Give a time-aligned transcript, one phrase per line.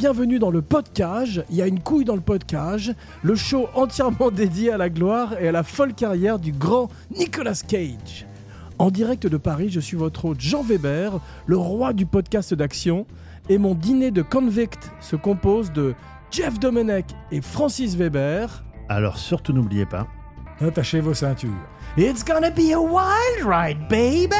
[0.00, 1.42] bienvenue dans le podcast.
[1.50, 2.90] Il y a une couille dans le podcast,
[3.22, 7.60] le show entièrement dédié à la gloire et à la folle carrière du grand Nicolas
[7.68, 8.24] Cage.
[8.78, 13.06] En direct de Paris, je suis votre hôte Jean Weber, le roi du podcast d'action,
[13.50, 15.92] et mon dîner de convict se compose de
[16.30, 18.64] Jeff Domenech et Francis Weber.
[18.88, 20.06] Alors surtout n'oubliez pas.
[20.62, 21.50] Attachez vos ceintures.
[21.98, 24.34] It's gonna be a wild ride, baby!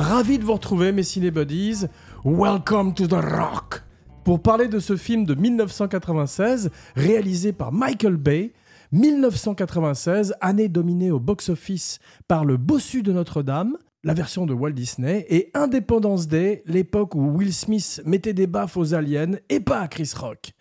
[0.00, 1.84] Ravi de vous retrouver, mes cinébuddies.
[2.24, 3.82] Welcome to the Rock.
[4.24, 8.54] Pour parler de ce film de 1996, réalisé par Michael Bay,
[8.92, 15.26] 1996, année dominée au box-office par Le Bossu de Notre-Dame, la version de Walt Disney,
[15.28, 19.88] et Independence Day, l'époque où Will Smith mettait des baffes aux aliens et pas à
[19.88, 20.52] Chris Rock.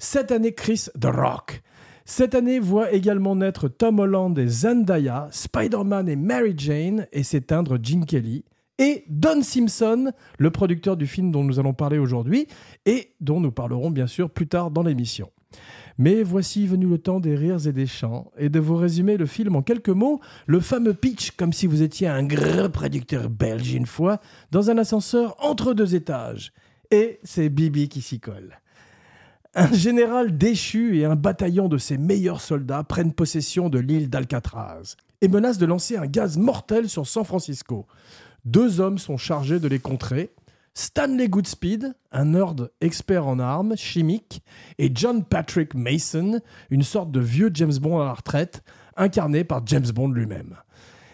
[0.00, 1.62] Cette année, Chris The Rock.
[2.06, 7.78] Cette année voit également naître Tom Holland et Zendaya, Spider-Man et Mary Jane, et s'éteindre
[7.80, 8.44] Gene Kelly
[8.78, 12.46] et Don Simpson, le producteur du film dont nous allons parler aujourd'hui
[12.86, 15.30] et dont nous parlerons bien sûr plus tard dans l'émission.
[15.96, 19.26] Mais voici venu le temps des rires et des chants et de vous résumer le
[19.26, 23.72] film en quelques mots, le fameux pitch comme si vous étiez un gros producteur belge
[23.72, 26.52] une fois dans un ascenseur entre deux étages.
[26.90, 28.58] Et c'est Bibi qui s'y colle.
[29.54, 34.96] Un général déchu et un bataillon de ses meilleurs soldats prennent possession de l'île d'Alcatraz
[35.20, 37.86] et menacent de lancer un gaz mortel sur San Francisco.
[38.44, 40.30] Deux hommes sont chargés de les contrer.
[40.74, 44.42] Stanley Goodspeed, un nerd expert en armes chimiques,
[44.78, 46.40] et John Patrick Mason,
[46.70, 48.64] une sorte de vieux James Bond à la retraite,
[48.96, 50.56] incarné par James Bond lui-même.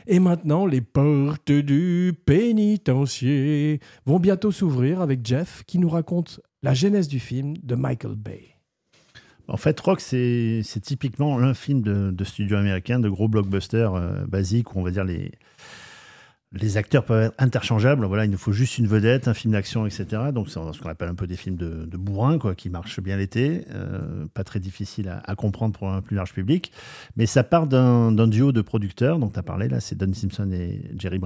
[0.07, 6.75] Et maintenant, les portes du pénitencier vont bientôt s'ouvrir avec Jeff qui nous raconte la
[6.75, 8.57] genèse du film de Michael Bay.
[9.47, 14.75] En fait, Rock, c'est typiquement un film de, studio américain, de gros blockbusters euh, basiques,
[14.75, 15.33] où on va dire les,
[16.53, 18.05] les acteurs peuvent être interchangeables.
[18.05, 20.07] Voilà, il nous faut juste une vedette, un film d'action, etc.
[20.35, 23.01] Donc, c'est ce qu'on appelle un peu des films de, de bourrin, quoi, qui marchent
[23.01, 23.65] bien l'été.
[23.71, 26.73] Euh, pas très difficile à, à, comprendre pour un plus large public.
[27.17, 30.51] Mais ça part d'un duo de producteurs, dont tu as parlé, là, c'est Don Simpson
[30.53, 31.21] et Jerry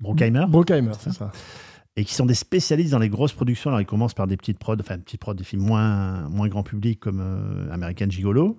[0.00, 0.46] Bruckheimer.
[0.48, 1.30] Bruckheimer, c'est ça.
[1.96, 3.70] Et qui sont des spécialistes dans les grosses productions.
[3.70, 6.62] Alors, ils commencent par des petites prods, enfin, petites prods, des films moins, moins grand
[6.62, 8.56] public, comme euh, American Gigolo.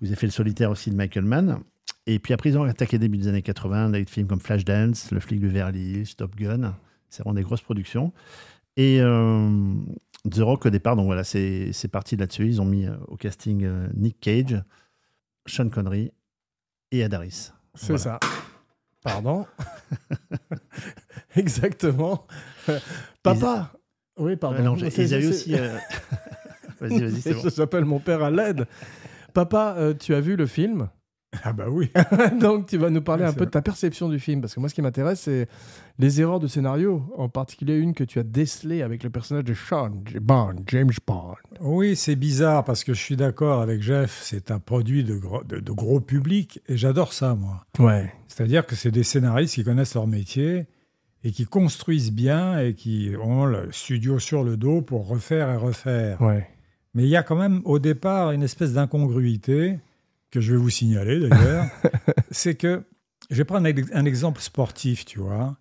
[0.00, 1.60] Vous avez fait Le Solitaire aussi de Michael Mann.
[2.06, 5.10] Et puis après, ils ont attaqué début des années 80 avec des films comme Flashdance,
[5.10, 6.74] Le flic de Verly, Stop Gun.
[7.08, 8.12] C'est vraiment des grosses productions.
[8.76, 9.74] Et euh,
[10.30, 12.46] The Rock au départ, donc voilà, c'est parti là-dessus.
[12.46, 14.62] Ils ont mis euh, au casting euh, Nick Cage,
[15.46, 16.12] Sean Connery
[16.90, 17.50] et Adaris.
[17.74, 18.18] C'est ça.
[19.02, 19.46] Pardon.
[21.36, 22.26] Exactement.
[23.22, 23.72] Papa.
[24.16, 24.62] Oui, pardon.
[24.62, 25.52] non, ils avaient aussi.
[26.80, 27.48] vas-y, vas-y, c'est bon.
[27.54, 28.66] J'appelle mon père à l'aide.
[29.32, 30.88] Papa, tu as vu le film?
[31.44, 31.90] ah bah oui.
[32.40, 34.68] Donc tu vas nous parler un peu de ta perception du film, parce que moi
[34.68, 35.48] ce qui m'intéresse c'est
[35.98, 39.54] les erreurs de scénario, en particulier une que tu as décelée avec le personnage de
[39.54, 39.90] Sean
[40.20, 41.36] Bond, James Bond.
[41.60, 45.44] Oui, c'est bizarre parce que je suis d'accord avec Jeff, c'est un produit de gros,
[45.44, 47.64] de, de gros public et j'adore ça moi.
[47.78, 48.12] Ouais.
[48.28, 50.66] C'est-à-dire que c'est des scénaristes qui connaissent leur métier
[51.22, 55.56] et qui construisent bien et qui ont le studio sur le dos pour refaire et
[55.56, 56.20] refaire.
[56.20, 56.48] Ouais.
[56.94, 59.78] Mais il y a quand même au départ une espèce d'incongruité
[60.30, 61.66] que je vais vous signaler d'ailleurs,
[62.30, 62.84] c'est que,
[63.30, 65.56] je vais prendre un exemple sportif, tu vois.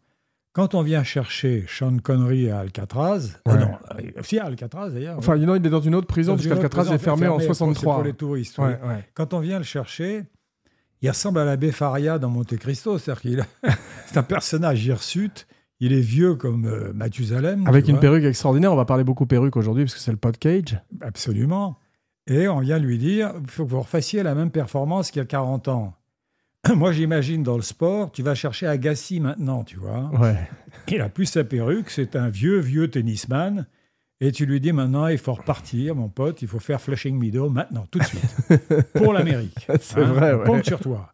[0.53, 3.53] Quand on vient chercher Sean Connery à Alcatraz, ouais.
[3.53, 3.77] euh, non,
[4.41, 5.17] à Alcatraz d'ailleurs.
[5.17, 5.45] Enfin, ouais.
[5.45, 7.95] non, il est dans une autre prison, puisqu'Alcatraz est fermé, fermé, en 63.
[7.95, 8.57] Pour les touristes.
[8.57, 8.77] Ouais.
[9.13, 10.25] Quand on vient le chercher,
[11.01, 13.45] il ressemble à l'abbé Faria dans Monte Cristo, c'est-à-dire qu'il
[14.07, 15.47] c'est un personnage hirsute.
[15.79, 17.65] Il est vieux comme euh, Mathusalem.
[17.65, 18.01] Avec une vois.
[18.01, 18.73] perruque extraordinaire.
[18.73, 20.81] On va parler beaucoup perruque aujourd'hui, parce que c'est le pod cage.
[20.99, 21.77] Absolument.
[22.29, 25.23] Et on vient lui dire, il faut que vous refassiez la même performance qu'il y
[25.23, 25.95] a 40 ans.
[26.75, 30.11] Moi, j'imagine dans le sport, tu vas chercher Agassi maintenant, tu vois.
[30.19, 30.37] Ouais.
[30.87, 33.65] Il a plus sa perruque, c'est un vieux, vieux tennisman.
[34.21, 37.49] Et tu lui dis maintenant, il faut repartir, mon pote, il faut faire Flushing Meadow
[37.49, 38.35] maintenant, tout de suite,
[38.95, 39.65] pour l'Amérique.
[39.79, 40.45] C'est hein, vrai, ouais.
[40.45, 41.13] compte sur toi.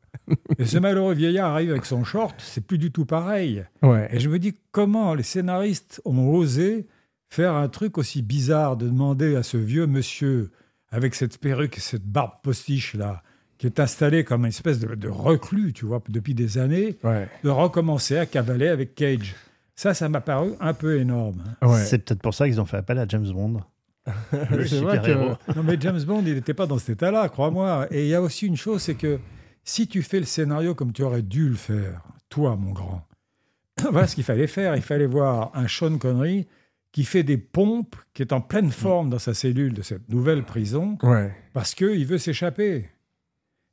[0.57, 3.63] Et ce malheureux vieillard arrive avec son short, c'est plus du tout pareil.
[3.83, 4.09] Ouais.
[4.11, 6.87] Et je me dis, comment les scénaristes ont osé
[7.29, 10.51] faire un truc aussi bizarre de demander à ce vieux monsieur
[10.95, 13.21] avec cette perruque et cette barbe postiche là,
[13.57, 17.27] qui est installé comme une espèce de, de, reclus, tu vois, depuis des années, ouais.
[17.43, 19.35] de recommencer à cavaler avec Cage.
[19.75, 21.43] Ça, ça m'a paru un peu énorme.
[21.61, 21.67] Hein.
[21.67, 21.83] Ouais.
[21.83, 23.61] C'est peut-être pour ça qu'ils ont fait appel à James Bond.
[24.51, 25.35] le super héros.
[25.47, 25.53] Que...
[25.53, 27.87] Non, mais James Bond, il n'était pas dans cet état-là, crois-moi.
[27.91, 29.19] Et il y a aussi une chose, c'est que
[29.65, 33.05] si tu fais le scénario comme tu aurais dû le faire, toi, mon grand,
[33.91, 34.77] voilà ce qu'il fallait faire.
[34.77, 36.47] Il fallait voir un Sean Connery
[36.95, 40.43] qui fait des pompes, qui est en pleine forme dans sa cellule de cette nouvelle
[40.43, 41.29] prison, Ouais.
[41.51, 42.85] parce qu'il veut s'échapper.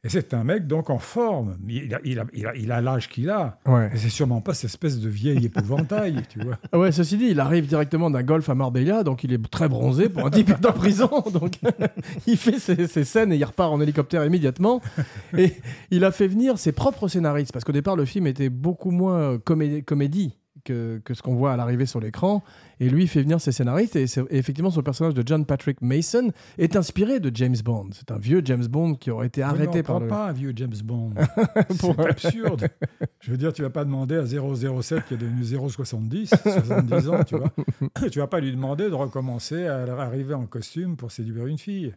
[0.05, 1.57] Et c'est un mec donc en forme.
[1.69, 3.61] Il a il a- il a- il a l'âge qu'il a.
[3.65, 3.89] Ouais.
[3.95, 6.59] Et c'est sûrement pas cette espèce de vieil épouvantail, tu vois.
[6.73, 9.69] Ah Ouais, ceci dit, il arrive directement d'un golf à Marbella, donc il est très
[9.69, 11.09] bronzé pour un type en prison.
[11.33, 11.61] Donc
[12.27, 14.81] il fait ses, ses scènes et il repart en hélicoptère immédiatement.
[15.39, 15.53] Et
[15.93, 19.37] il a fait venir ses propres scénaristes, parce qu'au départ, le film était beaucoup moins
[19.37, 22.43] comé- comédie que, que ce qu'on voit à l'arrivée sur l'écran.
[22.81, 23.97] Et lui, fait venir ses scénaristes.
[23.97, 27.91] Et, effectivement, son personnage de John Patrick Mason est inspiré de James Bond.
[27.93, 30.09] C'est un vieux James Bond qui aurait été non, arrêté par le.
[30.09, 31.13] pas un vieux James Bond.
[31.79, 32.69] Pour- c'est absurde.
[33.21, 37.25] Je veux dire, tu vas pas demander à 007 qui est devenu 070, 70 ans,
[37.25, 37.53] tu vois.
[38.11, 41.95] Tu vas pas lui demander de recommencer à arriver en costume pour séduire une fille,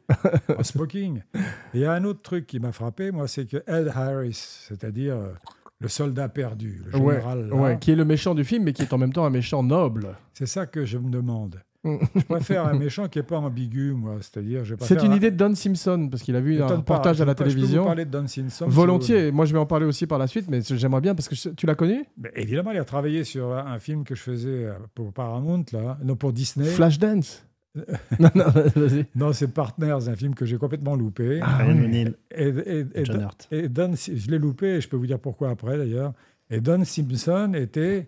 [0.58, 1.22] en smoking.
[1.34, 1.40] Et
[1.76, 5.16] il y a un autre truc qui m'a frappé, moi, c'est que Ed Harris, c'est-à-dire
[5.16, 5.34] euh,
[5.80, 8.74] le soldat perdu, le Ouais, général, là, ouais, qui est le méchant du film, mais
[8.74, 10.16] qui est en même temps un méchant noble.
[10.33, 11.60] c'est ça que je me demande.
[11.83, 11.98] Mm.
[12.16, 14.16] Je préfère un méchant qui est pas ambigu, moi.
[14.19, 16.75] C'est-à-dire, C'est une un- idée de Don Simpson, parce qu'il a vu un pas.
[16.77, 17.81] reportage à la télévision.
[17.81, 18.66] vous parler de Don Simpson.
[18.66, 21.13] si vous Volontiers, moi je vais en parler aussi par la suite, mais j'aimerais bien
[21.13, 22.04] parce que je- tu l'as connu?
[22.18, 25.63] Mais évidemment, il a travaillé sur un, un film que je faisais euh, pour Paramount,
[25.74, 26.66] là, non pour Disney.
[26.66, 27.45] Flashdance
[28.19, 28.45] Non, non,
[28.75, 29.06] vas-y.
[29.16, 31.39] Non, c'est Partners, un film que j'ai complètement loupé.
[31.42, 31.86] Ah, Ryan oui.
[31.86, 33.48] O'Neill Et, et- et- John Hurt.
[33.51, 36.13] et Don, je l'ai loupé, et je peux vous dire pourquoi après d'ailleurs.
[36.50, 38.07] Et Don Simpson était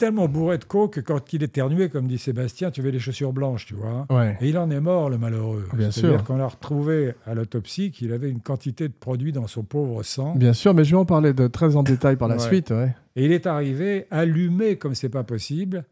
[0.00, 3.32] tellement bourré de coke que quand il éternuait, comme dit Sébastien, tu avais les chaussures
[3.32, 4.06] blanches, tu vois.
[4.10, 4.36] Ouais.
[4.40, 5.66] Et il en est mort, le malheureux.
[5.74, 6.24] Bien C'est-à-dire sûr.
[6.26, 10.34] qu'on a retrouvé à l'autopsie qu'il avait une quantité de produits dans son pauvre sang.
[10.34, 12.40] Bien sûr, mais je vais en parler de très en détail par la Ouais.
[12.40, 12.70] suite.
[12.70, 12.94] Ouais.
[13.14, 15.84] Et il est arrivé allumé comme c'est pas possible.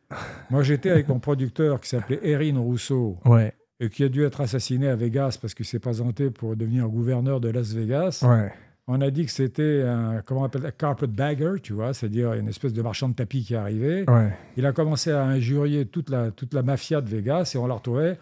[0.50, 3.52] Moi, j'étais avec mon producteur qui s'appelait Erin Rousseau Ouais.
[3.80, 7.40] et qui a dû être assassiné à Vegas parce qu'il s'est présenté pour devenir gouverneur
[7.40, 8.24] de Las Vegas.
[8.26, 8.50] Ouais.
[8.90, 12.32] On a dit que c'était un, comment on appelle ça, carpet bagger, tu vois, c'est-à-dire
[12.32, 14.08] une espèce de marchand de tapis qui arrivait.
[14.08, 14.32] Ouais.
[14.56, 17.74] Il a commencé à injurier toute la, toute la mafia de Vegas et on l'a
[17.74, 18.14] retrouvé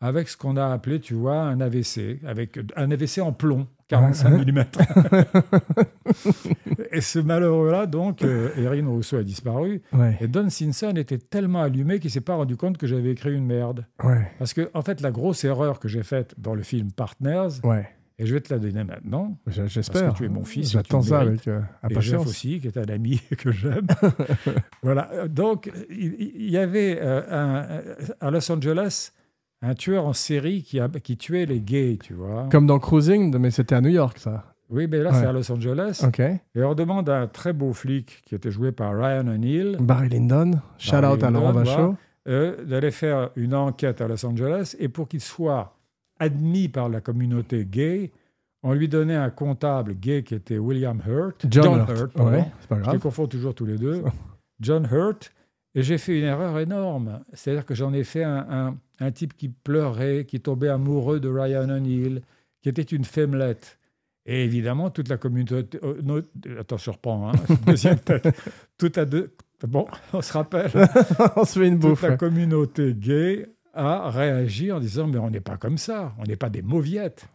[0.00, 4.46] avec ce qu'on a appelé, tu vois, un AVC, avec un AVC en plomb, 45
[4.46, 4.64] mm.
[6.92, 9.82] et ce malheureux-là, donc, euh, Erin Rousseau a disparu.
[9.92, 10.18] Ouais.
[10.20, 13.46] Et Don Simpson était tellement allumé qu'il s'est pas rendu compte que j'avais écrit une
[13.46, 13.86] merde.
[14.02, 14.30] Ouais.
[14.38, 17.88] Parce que, en fait, la grosse erreur que j'ai faite dans le film Partners, Ouais.
[18.18, 20.14] Et je vais te la donner maintenant, J'espère.
[20.14, 22.26] tu es mon fils et J'attends ça avec euh, et Jeff impatience.
[22.26, 23.86] aussi, qui est un ami que j'aime.
[24.82, 25.10] voilà.
[25.12, 27.80] Euh, Donc, il, y avait euh, un-
[28.20, 29.12] à Los Angeles
[29.62, 32.48] un tueur en série qui, a- qui tuait les gays, tu vois.
[32.50, 34.44] Comme dans Cruising, mais c'était à New York, ça.
[34.68, 35.20] Oui, mais là, Ouais.
[35.20, 36.02] c'est à Los Angeles.
[36.06, 36.18] Ok.
[36.20, 40.08] Et on demande à un très beau flic qui était joué par Ryan O'Neill Barry
[40.08, 40.52] Lyndon.
[40.78, 41.96] Shout out à Laurent
[42.28, 45.75] euh, d'aller faire une enquête à Los Angeles et pour qu'il soit
[46.18, 48.10] admis par la communauté gay,
[48.62, 51.46] on lui donnait un comptable gay qui était William Hurt.
[51.50, 52.12] John, Hurt.
[52.12, 52.32] pardon.
[52.32, 52.98] Ouais, c'est pas Je les grave.
[53.00, 54.02] confonds toujours tous les deux.
[54.60, 55.32] John Hurt.
[55.74, 57.20] Et j'ai fait une erreur énorme.
[57.34, 61.28] C'est-à-dire que j'en ai fait un, un- un type qui pleurait, qui tombait amoureux de
[61.28, 62.22] Ryan O'Neill,
[62.62, 63.78] qui était une femmelette.
[64.24, 65.78] Et évidemment, toute la communauté.
[65.84, 66.22] euh, no-
[66.58, 67.28] attends, je reprends.
[67.28, 67.32] Hein,
[67.66, 68.26] deuxième tête.
[68.78, 69.34] Tout à deux.
[69.68, 70.70] Bon, on se rappelle.
[71.36, 72.02] On se fait une toute bouffe.
[72.02, 73.46] la communauté gay
[73.76, 77.26] a réagi en disant Mais on n'est pas comme ça, on n'est pas des mauviettes.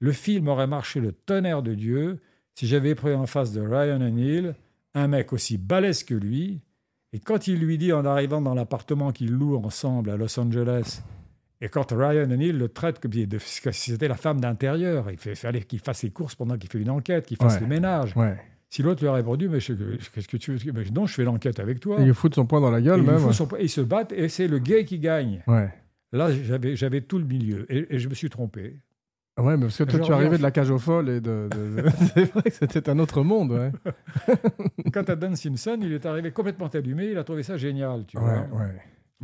[0.00, 2.18] Le film aurait marché le tonnerre de Dieu
[2.54, 4.54] si j'avais pris en face de Ryan O'Neill
[4.94, 6.60] un mec aussi balèze que lui.
[7.12, 11.02] Et quand il lui dit en arrivant dans l'appartement qu'ils louent ensemble à Los Angeles,
[11.60, 15.62] et quand Ryan O'Neill le traite comme si c'était la femme d'intérieur, il fait, fallait
[15.62, 17.60] qu'il fasse ses courses pendant qu'il fait une enquête, qu'il fasse Ouais.
[17.60, 18.16] le ménage.
[18.16, 18.36] Ouais.
[18.74, 20.72] Si l'autre lui a répondu, mais qu'est-ce que tu veux?
[20.72, 21.98] Mais Non, je fais l'enquête avec toi.
[22.00, 23.32] Il fout son poing dans la Et gueule, il même.
[23.32, 25.44] son- et ils se battent et c'est le gay qui gagne.
[25.46, 25.72] Ouais.
[26.10, 26.30] Là,
[26.74, 28.80] j'avais, tout le milieu et, et je me suis trompé.
[29.40, 31.48] Ouais, mais parce que toi, tu es arrivé de la cage aux folles et de.
[31.52, 33.70] de- de- c'est vrai que c'était un autre monde, ouais.
[34.92, 38.04] Quant à Dan Simpson, il est arrivé complètement allumé, il a trouvé ça génial.
[38.08, 38.58] Tu Ouais, vois.
[38.60, 38.74] ouais.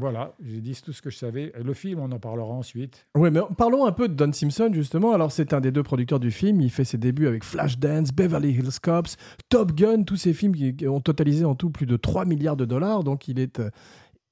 [0.00, 1.52] Voilà, j'ai dit tout ce que je savais.
[1.62, 3.06] Le film, on en parlera ensuite.
[3.14, 5.12] Ouais, mais parlons un peu de Don Simpson, justement.
[5.12, 6.62] Alors, c'est un des deux producteurs du film.
[6.62, 9.18] Il fait ses débuts avec Flashdance, Beverly Hills Cops,
[9.50, 12.64] Top Gun, tous ces films qui ont totalisé en tout plus de 3 milliards de
[12.64, 13.04] dollars.
[13.04, 13.68] Donc, il est euh,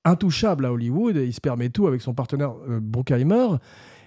[0.06, 1.16] intouchable à Hollywood.
[1.16, 3.48] Il se permet tout avec son partenaire euh, Bruckheimer.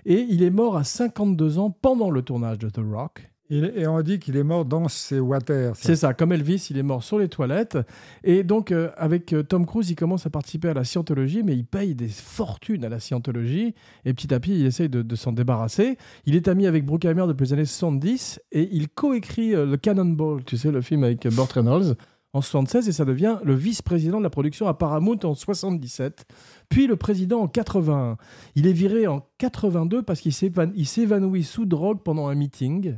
[0.05, 3.30] Et il est mort à 52 ans pendant le tournage de The Rock.
[3.51, 5.75] Et on dit qu'il est mort dans ses waters.
[5.75, 7.77] C'est ça, comme Elvis, il est mort sur les toilettes.
[8.23, 11.53] Et donc, euh, avec euh, Tom Cruise, il commence à participer à la scientologie, mais
[11.55, 13.75] il paye des fortunes à la scientologie.
[14.05, 15.97] Et petit à petit, il essaye de, s'en débarrasser.
[16.25, 20.45] Il est ami avec Bruckheimer depuis les années 70 et il coécrit euh, le Cannonball,
[20.45, 21.95] tu sais, le film avec Burt Reynolds,
[22.31, 26.25] en 76 et ça devient le vice-président de la production à Paramount en 77,
[26.69, 28.15] puis le président en 81.
[28.55, 32.95] Il est viré en 82 parce qu'il s'évan- il s'évanouit sous drogue pendant un meeting.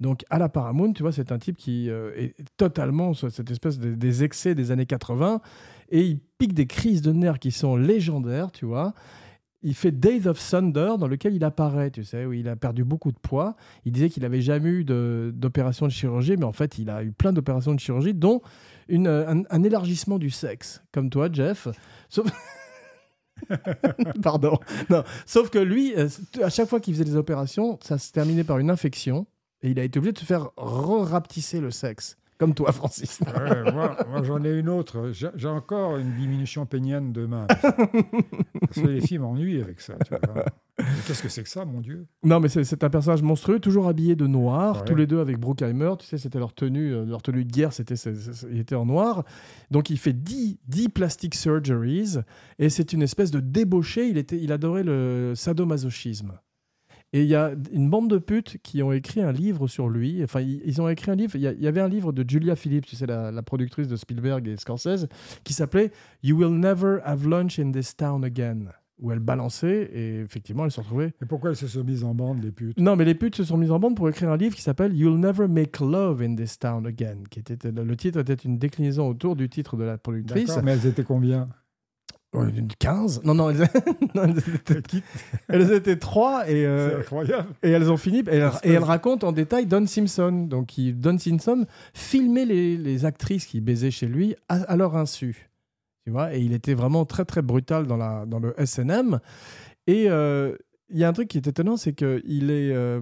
[0.00, 3.50] Donc à la Paramount, tu vois, c'est un type qui euh, est totalement sur cette
[3.50, 5.40] espèce de- des excès des années 80
[5.88, 8.94] et il pique des crises de nerfs qui sont légendaires, tu vois.
[9.62, 12.84] Il fait Days of Thunder dans lequel il apparaît, tu sais, où il a perdu
[12.84, 13.56] beaucoup de poids.
[13.84, 17.10] Il disait qu'il n'avait jamais eu d'opération de, chirurgie, mais en fait, il a eu
[17.10, 18.42] plein d'opérations de chirurgie, dont
[18.90, 21.68] euh, un, élargissement du sexe, comme toi, Jeff.
[24.22, 24.58] Pardon.
[24.88, 25.02] Non.
[25.24, 26.08] Sauf que lui, euh,
[26.42, 29.26] à chaque fois qu'il faisait des opérations, ça se terminait par une infection
[29.62, 32.16] et il a été obligé de se faire re-rapetisser le sexe.
[32.38, 33.20] Comme toi, Francis.
[33.22, 35.10] Ouais, moi, moi, j'en ai une autre.
[35.12, 37.46] J'ai encore une diminution pénienne de main.
[37.46, 39.94] Parce que les filles m'ennuient avec ça.
[41.06, 42.06] Qu'est-ce que c'est que ça, mon Dieu?
[42.22, 44.84] Non, mais c'est- un personnage monstrueux, toujours habillé de noir, Ouais.
[44.84, 45.92] tous les deux avec Bruckheimer.
[45.98, 47.94] Tu sais, c'était leur tenue, euh, leur tenue de guerre, c'était,
[48.50, 49.24] il était en noir.
[49.70, 52.18] Donc, il fait 10, 10 plastic surgeries
[52.58, 54.08] et c'est une espèce de débauché.
[54.10, 56.32] Il, était, il adorait le sadomasochisme.
[57.12, 60.22] Et il y a une bande de putes qui ont écrit un livre sur lui.
[60.22, 61.36] Enfin, ils, ont écrit un livre.
[61.36, 64.46] Il y, avait un livre de Julia Phillips, tu sais, la, la productrice de Spielberg
[64.48, 65.06] et Scorsese,
[65.44, 68.66] qui s'appelait You Will Never Have Lunch in This Town Again,
[68.98, 72.14] où elle balançait et effectivement, elle se retrouvait Et pourquoi elles se sont mises en
[72.14, 72.78] bande, les putes?
[72.78, 74.94] Non, mais les putes se sont mises en bande pour écrire un livre qui s'appelle
[74.94, 77.22] You'll Never Make Love in This Town Again.
[77.30, 80.58] Qui était, le titre était une déclinaison autour du titre de la productrice.
[80.62, 81.48] Mais elles étaient combien?
[82.78, 83.68] 15 Non, non, elles,
[84.14, 85.02] non, elles étaient,
[85.48, 87.48] elles étaient 3 et, euh, incroyable.
[87.62, 88.18] et elles ont fini.
[88.18, 90.46] Et elle, Espèce- et elle raconte en détail Don Simpson.
[90.48, 94.96] Donc, qui, Don Simpson filmait les, les actrices qui baisaient chez lui à, à leur
[94.96, 95.50] insu.
[96.04, 99.18] Tu vois Et il était vraiment très, très brutal dans, la, dans le SNM.
[99.88, 100.54] Et euh,
[100.88, 103.00] il y a un truc qui est étonnant, c'est qu'il est, euh,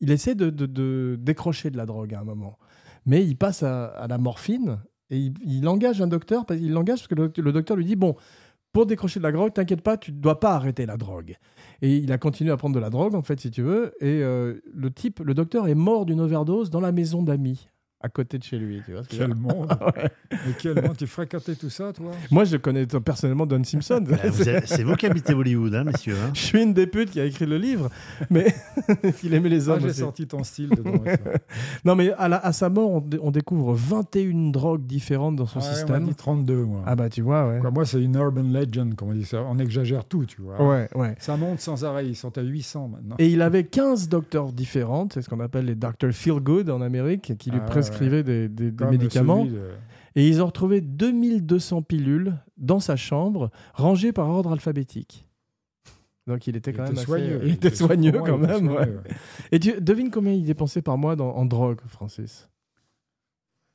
[0.00, 2.58] il essaie de, de- de décrocher de la drogue à un moment.
[3.06, 4.78] Mais il passe à, à la morphine
[5.10, 6.44] et il, il engage un docteur.
[6.44, 8.16] parce- Il l'engage parce que le, le docteur lui dit Bon,
[8.72, 11.36] pour décrocher de la drogue, t'inquiète pas, tu ne dois pas arrêter la drogue.
[11.82, 13.92] Et il a continué à prendre de la drogue, en fait, si tu veux.
[14.00, 17.68] Et euh, le type, le docteur est mort d'une overdose dans la maison d'amis,
[18.02, 18.80] à côté de chez lui.
[18.86, 19.68] Tu vois que Quel monde
[20.32, 22.12] Mais quel monde Tu fréquentais tout ça, toi?
[22.30, 24.04] Moi, je connais personnellement Don Simpson.
[24.24, 26.16] Êtes- C'est vous qui habitez Hollywood, hein, messieurs.
[26.24, 26.30] hein.
[26.34, 27.90] Je suis une des putes qui a écrit le livre,
[28.30, 28.54] mais
[29.22, 30.00] il aimait les Ah, hommes J'ai aussi.
[30.00, 31.02] sorti ton style dedans.
[31.84, 35.60] Non, mais à, la- à sa mort, on, on découvre 21 drogues différentes dans son
[35.60, 36.04] Ah ouais, système.
[36.06, 36.82] dit 32, moi.
[36.86, 37.58] Ah bah tu vois, ouais.
[37.60, 39.42] Quoi, moi, c'est une urban legend, comme on dit ça.
[39.42, 40.62] On exagère tout, tu vois.
[40.62, 41.14] Ouais, ouais.
[41.18, 42.06] Ça monte sans arrêt.
[42.06, 43.16] Ils sont à 800 maintenant.
[43.18, 46.80] Et il avait 15 docteurs différents, c'est ce qu'on appelle les docteurs feel good en
[46.80, 49.44] Amérique, qui lui Ah ouais, prescrivaient des, des- des médicaments.
[49.44, 49.70] de-
[50.16, 55.26] Et ils ont retrouvé 2200 pilules dans sa chambre, rangées par ordre alphabétique.
[56.26, 57.40] Donc il était Il quand était même assez- soigneux.
[57.44, 58.68] Il était soigneux Ouais, quand il était même.
[58.68, 58.74] ouais.
[58.76, 59.14] soigneux, ouais.
[59.52, 62.48] Et tu devines combien il dépensait par mois dans- en drogue, Francis?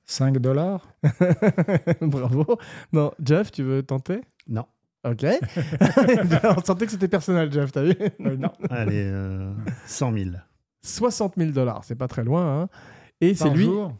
[0.06, 0.88] 5 dollars
[2.02, 2.46] Bravo.
[2.94, 4.22] Non, Jeff, tu veux tenter?
[4.48, 4.66] Non.
[5.04, 5.24] Ok.
[6.58, 7.96] On sentait que c'était personnel, Jeff, t'as vu?
[8.22, 8.52] Euh, Non.
[8.70, 9.52] Allez, euh,
[9.86, 10.30] 100 000.
[10.84, 12.62] 60 000 dollars, c'est pas très loin.
[12.64, 12.70] hein.
[13.22, 13.94] Et c'est lui jour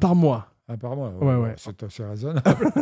[0.00, 0.48] par mois.
[0.68, 1.12] Apparemment.
[1.20, 1.54] Ouais, ouais.
[1.56, 2.42] C'est assez raisonnable.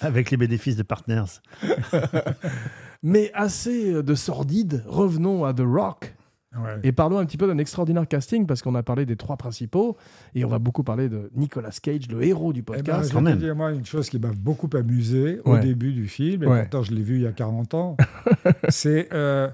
[0.00, 1.40] Avec les bénéfices de Partners.
[3.02, 6.14] Mais assez euh, de sordide, revenons à The Rock.
[6.56, 6.78] Ouais.
[6.84, 9.96] Et parlons un petit peu d'un extraordinaire casting parce qu'on a parlé des trois principaux
[10.34, 13.08] et on va beaucoup parler de Nicolas Cage, le héros du Eh ben, podcast.
[13.10, 13.38] je quand vais te même.
[13.38, 16.60] dire, moi, une chose qui m'a beaucoup amusé au début du film, et Ouais.
[16.62, 17.96] pourtant je l'ai vu il y a 40 ans,
[18.70, 19.12] c'est.
[19.12, 19.48] euh,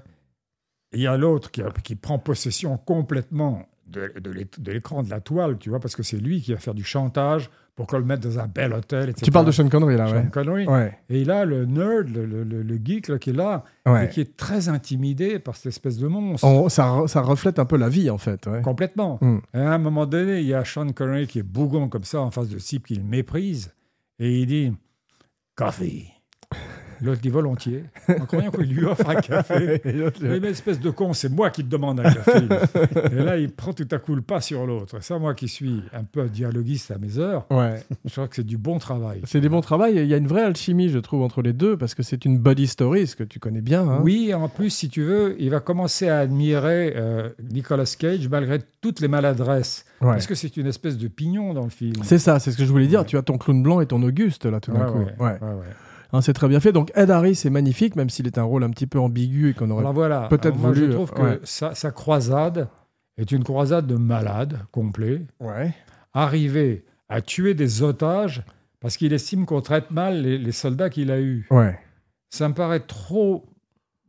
[0.93, 5.09] Il y a l'autre qui, qui prend possession complètement de, de l'é- de l'écran, de
[5.09, 7.97] la toile, tu vois, parce que c'est lui qui va faire du chantage pour qu'on
[7.97, 9.21] le mette dans un bel hôtel, etc.
[9.25, 10.29] tu parles de Sean Connery là, Sean ouais.
[10.31, 10.67] Connery.
[10.67, 13.63] Ouais, Et il a le nerd, le, le- geek là, qui est là,
[14.03, 16.45] et qui est très intimidé par cette espèce de monstre.
[16.45, 18.47] On- ça, ça reflète un peu la vie en fait.
[18.63, 19.17] Complètement.
[19.21, 19.37] Mm.
[19.55, 22.19] Et à un moment donné, il y a Sean Connery qui est bougon comme ça
[22.21, 23.73] en face de type qu'il méprise.
[24.19, 24.71] Et il dit
[25.57, 26.07] Café.
[27.03, 29.81] L'autre dit volontiers, en croyant qu'il lui offre un café.
[30.21, 32.39] Mais mais espèce de con, c'est moi qui te demande un café.
[33.11, 35.01] Et là, il prend tout à coup le pas sur l'autre.
[35.03, 37.81] Ça, moi qui suis un peu dialoguiste à mes heures, ouais.
[38.05, 39.21] je crois que c'est du bon travail.
[39.25, 39.95] C'est des bons travail.
[39.97, 42.37] Il y a une vraie alchimie, je trouve, entre les deux parce que c'est une
[42.37, 43.87] buddy story, ce que tu connais bien.
[43.87, 43.99] hein.
[44.03, 48.59] Oui, en plus, si tu veux, il va commencer à admirer euh, Nicolas Cage malgré
[48.81, 49.85] toutes les maladresses.
[50.01, 50.09] Ouais.
[50.11, 51.93] Parce que c'est une espèce de pignon dans le film.
[52.03, 53.01] C'est ça, c'est ce que je voulais dire.
[53.01, 53.05] Ouais.
[53.05, 55.23] Tu as ton clown blanc et ton Auguste là tout d'un Ouais, coup.
[55.23, 55.63] ouais, Ouais.
[56.13, 56.71] Hein, c'est très bien fait.
[56.71, 59.53] Donc Ed Harris est magnifique, même s'il est un rôle un petit peu ambigu et
[59.53, 59.83] qu'on aurait.
[59.91, 61.39] Voilà, peut-être Alors moi, voulu, je trouve que ouais.
[61.43, 62.67] sa, sa croisade
[63.17, 65.73] est une croisade de malades complet, Ouais.
[66.13, 68.43] arrivé à tuer des otages
[68.79, 71.47] parce qu'il estime qu'on traite mal les, les soldats qu'il a eus.
[71.51, 71.77] Ouais.
[72.29, 73.45] Ça me paraît trop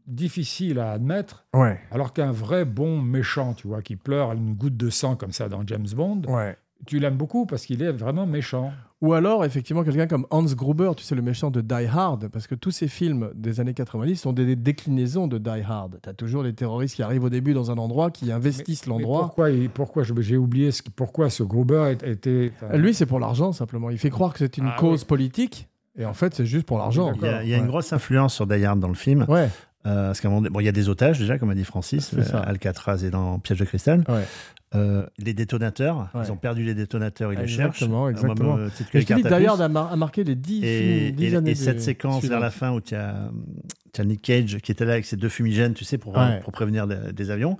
[0.07, 1.81] difficile à admettre, Ouais.
[1.91, 5.49] alors qu'un vrai bon méchant, tu vois, qui pleure une goutte de sang comme ça
[5.49, 6.57] dans James Bond, Ouais.
[6.87, 8.73] tu l'aimes beaucoup parce qu'il est vraiment méchant.
[9.05, 12.47] Ou alors, effectivement, quelqu'un comme Hans Gruber, tu sais, le méchant de Die Hard, parce
[12.47, 15.99] que tous ces films des années 90 sont des déclinaisons de Die Hard.
[16.03, 19.23] Tu as toujours les terroristes qui arrivent au début dans un endroit, qui investissent l'endroit.
[19.27, 22.51] Pourquoi, pourquoi j'ai oublié ce, pourquoi ce Gruber était.
[22.63, 23.91] enfin, Lui, c'est pour l'argent, simplement.
[23.91, 25.07] Il fait croire que c'est une Ah, cause oui.
[25.07, 25.69] politique,
[25.99, 27.13] et en fait, c'est juste pour l'argent.
[27.15, 27.63] Il y a, il y a Ouais.
[27.63, 29.27] une grosse influence sur Die Hard dans le film.
[29.29, 29.49] Ouais,
[29.87, 31.55] Euh, parce qu'à un moment donné- bon, il y a des otages déjà, comme a
[31.55, 32.15] dit Francis.
[32.15, 34.03] Euh, Alcatraz est dans Piège de cristal.
[34.09, 34.25] ouais.
[34.75, 36.23] Euh, les détonateurs, Ouais.
[36.25, 37.83] ils ont perdu les détonateurs, ils les cherchent.
[37.83, 38.59] Exactement, Euh, exactement.
[39.31, 42.25] d'ailleurs, a, mar- a marqué les 10 Et, films, 10 et- années et cette séquence
[42.25, 43.31] vers la fin où tu as,
[44.05, 46.41] Nick Cage qui était là avec ses deux fumigènes, tu sais, pour, Ouais.
[46.41, 47.57] pour prévenir des, des avions.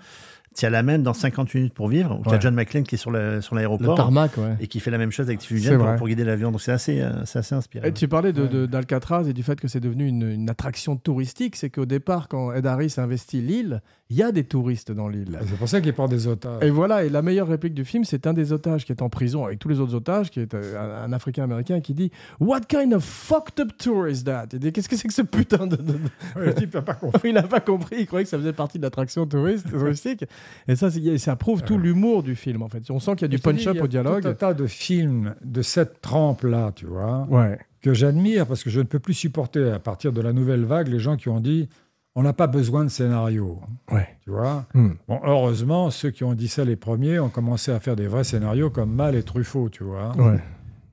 [0.57, 2.37] Tu as la même dans 50 minutes pour vivre, où tu Ouais.
[2.37, 4.57] as John McClane qui est sur le- sur Le l'aéroport tarmac, ouais.
[4.61, 6.53] et qui fait la même chose avec fumigènes pour, pour guider l'avion.
[6.53, 7.85] Donc c'est assez, euh, c'est assez inspirant.
[7.87, 8.49] Et tu parlais de- Ouais.
[8.49, 11.57] de- d'Alcatraz et du fait que c'est devenu une, une attraction touristique.
[11.57, 15.39] C'est qu'au départ, quand Ed Harris investit l'île, il y a des touristes dans l'île.
[15.49, 16.63] C'est pour ça qu'il prend des otages.
[16.63, 19.09] Et voilà, et la meilleure réplique du film, c'est un des otages qui est en
[19.09, 22.61] prison avec tous les autres otages, qui est euh, un, un Africain-Américain, qui dit What
[22.69, 24.47] kind of fucked up tour is that?
[24.53, 25.77] Il dit Qu'est-ce que c'est que ce putain de.
[25.77, 25.99] de- de-
[26.37, 27.29] Ouais, le type n'a pas compris.
[27.31, 30.25] il n'a pas compris, il croyait que ça faisait partie de l'attraction touriste, touristique.
[30.69, 32.91] Et ça, ça prouve tout l'humour du film, en fait.
[32.91, 34.23] On sent qu'il y a du Je te dis, punch-up il y a au dialogue.
[34.23, 37.59] Tout un tas de films de cette trempe-là, tu vois, Ouais.
[37.83, 40.89] que j'admire parce que je ne peux plus supporter à partir de la nouvelle vague
[40.89, 41.69] les gens qui ont dit
[42.17, 43.59] on n'a pas besoin de scénario,
[43.91, 44.07] Ouais.
[44.23, 44.67] tu vois.
[44.73, 44.93] Hmm.
[45.09, 48.23] Bon, heureusement, ceux qui ont dit ça les premiers ont commencé à faire des vrais
[48.25, 50.17] scénarios comme Mal et Truffaut, tu vois.
[50.17, 50.39] Ouais.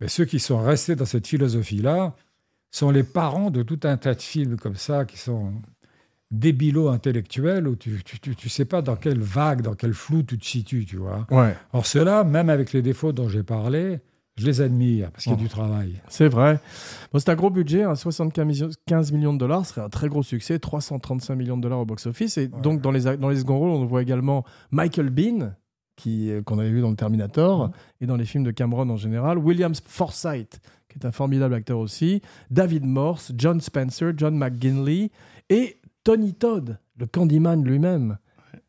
[0.01, 2.15] Mais ceux qui sont restés dans cette philosophie-là
[2.71, 5.51] sont les parents de tout un tas de films comme ça qui sont
[6.31, 10.23] débilos intellectuels où tu tu, tu, tu sais pas dans quelle vague, dans quel flou
[10.23, 11.27] tu te situes, tu vois.
[11.29, 11.55] Ouais.
[11.73, 13.99] Or ceux-là, même avec les défauts dont j'ai parlé,
[14.37, 15.41] je les admire parce qu'il y a Oh.
[15.43, 16.01] du travail.
[16.07, 16.59] C'est vrai.
[17.11, 19.89] Bon, c'est un gros budget, hein, 75 millions, 15 millions de dollars, ce serait un
[19.89, 22.37] très gros succès, 335 millions de dollars au box-office.
[22.37, 22.61] Et Ouais.
[22.61, 25.51] donc, dans les, dans les seconds rôles, on voit également Michael Bean,
[25.97, 28.95] qui, euh, qu'on avait vu dans le Terminator, et dans les films de Cameron en
[28.97, 35.11] général, William Forsythe, qui est un formidable acteur aussi, David Morse, John Spencer, John McGinley,
[35.49, 38.17] et Tony Todd, le Candyman lui-même.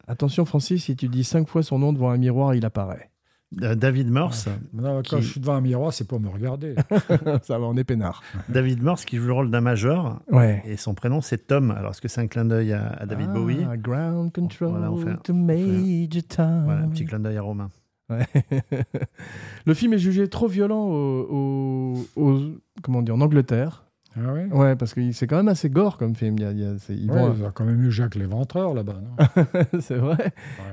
[0.07, 3.09] Attention, Francis, si tu dis cinq fois son nom devant un miroir, il apparaît.
[3.53, 4.49] David Morse,
[4.81, 6.75] quand Qui- je suis devant un miroir, c'est pour me regarder.
[7.43, 8.23] Ça va, on est peinard.
[8.49, 10.63] David Morse qui joue le rôle d'un major Ouais.
[10.65, 11.71] et son prénom c'est Tom.
[11.71, 14.91] Alors est-ce que c'est un clin d'œil à, à David Ah, Bowie Ground control Voilà,
[14.91, 16.63] on fait- to Major Tom.
[16.65, 17.71] Voilà, un petit clin d'œil à Romain.
[18.09, 18.27] Ouais.
[19.67, 22.41] le film est jugé trop violent au, au- au-
[22.83, 23.82] comment dire, en Angleterre.
[24.17, 26.37] Ah oui Ouais, parce que c'est quand même assez gore comme film.
[26.39, 29.01] Il y a- il y a- ils Ouais, vont- quand même eu Jacques Léventreur là-bas.
[29.03, 29.45] non?
[29.81, 30.17] C'est vrai.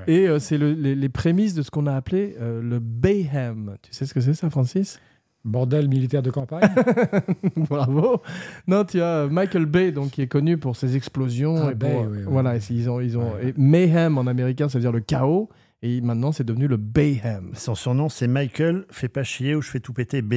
[0.07, 0.13] Ouais.
[0.13, 3.75] Et euh, c'est le- les, les prémices de ce qu'on a appelé euh, le Bayhem.
[3.81, 4.99] Tu sais ce que c'est ça, Francis?
[5.45, 6.67] Bordel militaire de campagne
[7.55, 8.21] Bravo.
[8.67, 11.55] Non, tu as Michael Bay, donc qui est connu pour ses explosions.
[11.67, 12.23] Ah, et Bay, pour- oui, oui.
[12.27, 13.49] voilà, et ils ont, ils ont Ouais.
[13.49, 15.49] et Mayhem en américain, ça veut dire le chaos.
[15.81, 17.51] Et maintenant, c'est devenu le Bayhem.
[17.53, 20.33] Son surnom c'est Michael, fais pas chier ou je fais tout péter B.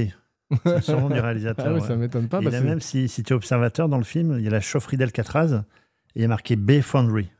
[0.65, 1.67] C'est surnom du réalisateur.
[1.69, 1.87] Ah oui, ouais.
[1.87, 2.41] ça m'étonne pas.
[2.41, 4.45] Et parce il a que- même, si, si tu es observateur dans le film, il
[4.45, 5.63] y a la chaufferie d'Alcatraz
[6.15, 7.31] et il y a marqué B Foundry.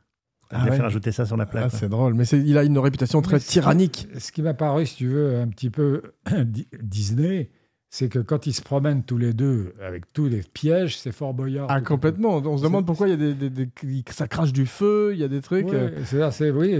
[0.51, 0.75] Il Ah a ouais.
[0.75, 1.65] fait rajouter ça sur la plaque.
[1.67, 4.07] Ah, c'est drôle, mais il a une réputation très tyrannique.
[4.19, 6.01] Ce qui m'a paru, si tu veux, un petit peu
[6.43, 7.49] Di- Disney,
[7.89, 11.33] c'est que quand ils se promènent tous les deux avec tous les pièges, c'est fort
[11.33, 11.67] boyard.
[11.69, 12.37] Ah, complètement.
[12.37, 15.11] On se demande pourquoi il y a des, des- des- des- ça crache du feu,
[15.13, 15.69] il y a des trucs.
[15.73, 16.79] euh, Ouais, c'est- c'est- oui,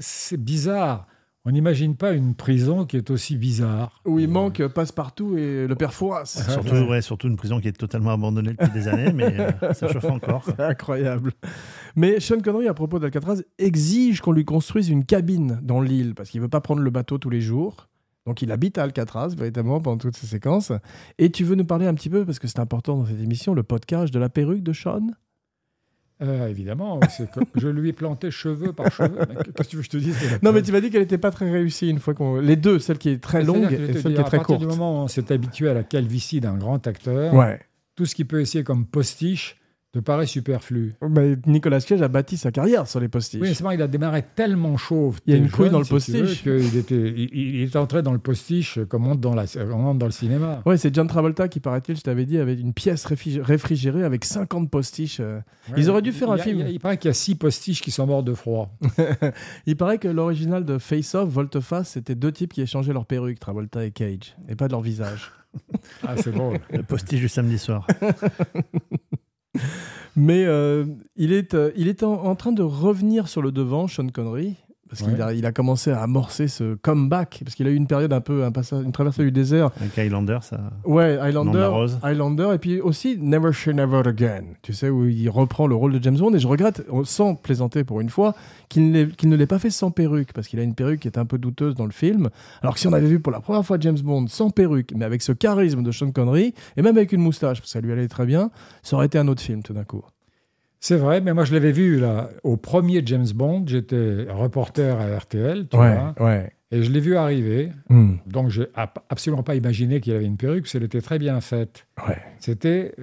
[0.00, 1.06] c'est bizarre.
[1.48, 4.02] On n'imagine pas une prison qui est aussi bizarre.
[4.04, 6.26] Où il manque euh, passe-partout et le père Fouras.
[6.26, 9.90] Surtout, ouais, surtout une prison qui est totalement abandonnée depuis des années, mais euh, ça
[9.90, 10.44] chauffe encore.
[10.44, 11.32] C'est incroyable.
[11.96, 16.28] Mais Sean Connery, à propos d'Alcatraz, exige qu'on lui construise une cabine dans l'île parce
[16.28, 17.88] qu'il veut pas prendre le bateau tous les jours.
[18.26, 20.70] Donc il habite à Alcatraz, véritablement, pendant toutes ces séquences.
[21.16, 23.54] Et tu veux nous parler un petit peu, parce que c'est important dans cette émission,
[23.54, 25.00] le podcast de la perruque de Sean?
[26.20, 29.16] Euh, évidemment, que je lui ai planté cheveux par cheveux.
[29.54, 31.18] Qu'est-ce que tu veux que je te dise Non, mais tu m'as dit qu'elle n'était
[31.18, 32.40] pas très réussie une fois qu'on.
[32.40, 34.60] Les deux, celle qui est très longue et celle qui est très À partir courte.
[34.60, 37.60] du moment où on s'est habitué à la calvitie d'un grand acteur, Ouais.
[37.94, 39.56] tout ce qui peut essayer comme postiche
[39.98, 40.94] te paraît superflu.
[41.08, 43.40] Mais Nicolas Cage a bâti sa carrière sur les postiches.
[43.40, 45.18] Oui, mais seulement il a démarré tellement chauve.
[45.26, 46.42] Il y a une couille dans le si tu veux, postiche.
[46.42, 49.86] qu'il était, il, il est entré dans le postiche comme on entre dans, la, on
[49.86, 50.62] entre dans le cinéma.
[50.66, 54.24] Ouais, c'est John Travolta qui, paraît-il, je t'avais dit, avait une pièce réfrigé- réfrigérée avec
[54.24, 55.18] 50 postiches.
[55.20, 55.40] euh.
[55.76, 56.58] Ils auraient dû faire Il un a- film.
[56.60, 58.70] Il, a- il paraît qu'il y a six postiches qui sont morts de froid.
[59.66, 63.38] Il paraît que l'original de Face Off, Volte-Face, c'était deux types qui échangeaient leur perruque,
[63.38, 65.32] Travolta et Cage, et pas de leur visage.
[66.06, 66.58] Ah, c'est drôle.
[66.72, 67.86] Le postiche du samedi soir.
[70.16, 70.84] Mais euh,
[71.16, 74.56] il est, euh, il est en, en train de revenir sur le devant, Sean Connery,
[74.88, 75.12] Parce Ouais.
[75.12, 77.40] qu'il a, il a commencé à amorcer ce comeback.
[77.44, 79.70] Parce qu'il a eu une période un peu, un passage, une traversée du désert.
[79.80, 80.58] Avec Highlander, ça.
[80.84, 81.86] Ouais, Highlander.
[82.02, 84.44] Highlander, et puis aussi Never Say Never Again.
[84.62, 86.32] Tu sais, où il reprend le rôle de James Bond.
[86.34, 88.34] Et je regrette, sans plaisanter pour une fois,
[88.68, 90.32] qu'il ne l'ait- qu'il ne l'ait pas fait sans perruque.
[90.32, 92.28] Parce qu'il a une perruque qui est un peu douteuse dans le film.
[92.62, 95.04] Alors que si on avait vu pour la première fois James Bond sans perruque, mais
[95.04, 97.92] avec ce charisme de Sean Connery, et même avec une moustache, parce que ça lui
[97.92, 98.50] allait très bien,
[98.82, 100.02] ça aurait été un autre film tout d'un coup.
[100.80, 103.64] C'est vrai, mais moi je l'avais vu là au premier James Bond.
[103.66, 106.52] J'étais reporter à RTL, tu vois, ouais.
[106.70, 107.70] et je l'ai vu arriver.
[107.88, 108.14] Hmm.
[108.26, 111.40] Donc j'ai ap- absolument pas imaginé qu'il avait une perruque, parce qu'elle était très bien
[111.40, 111.86] faite.
[112.06, 112.18] Ouais.
[112.38, 112.94] C'était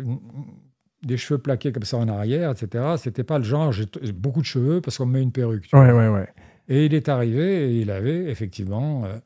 [1.03, 2.83] des cheveux plaqués comme ça en arrière, etc.
[2.97, 5.67] C'était pas le genre j'ai beaucoup de cheveux parce qu'on me met une perruque.
[5.67, 6.01] tu Ouais, vois.
[6.01, 6.27] ouais, ouais.
[6.67, 9.17] Et il est arrivé et il avait effectivement euh,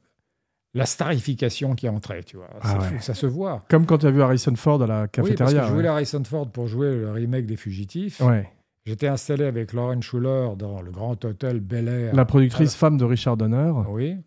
[0.73, 2.49] la starification qui entrait, tu vois.
[2.61, 2.97] Ah C'est ouais.
[2.97, 3.65] fou, ça se voit.
[3.69, 5.61] Comme quand tu as vu Harrison Ford à la Oui, parce cafétéria.
[5.61, 5.93] que je voulais ouais.
[5.95, 8.19] Harrison Ford pour jouer le remake des Fugitifs.
[8.21, 8.47] Ouais.
[8.85, 12.15] J'étais installé avec Lauren Schuller dans le grand hôtel Bel Air.
[12.15, 13.71] La productrice femme de Richard Donner.
[13.89, 14.17] Oui.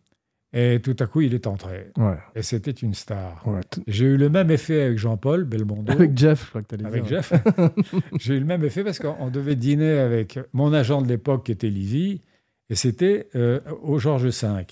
[0.55, 1.87] Et tout à coup, il est entré.
[1.97, 2.19] Ouais.
[2.35, 3.41] Et c'était une star.
[3.49, 3.61] ouais.
[3.87, 5.91] J'ai eu le même effet avec Jean-Paul Belmondo.
[5.93, 7.23] Avec Jeff, je crois que tu Avec dire.
[7.23, 7.33] Jeff.
[8.21, 11.53] J'ai eu le même effet parce qu'on devait dîner avec mon agent de l'époque qui
[11.53, 12.21] était Livy,
[12.69, 14.67] et c'était euh, au Georges V.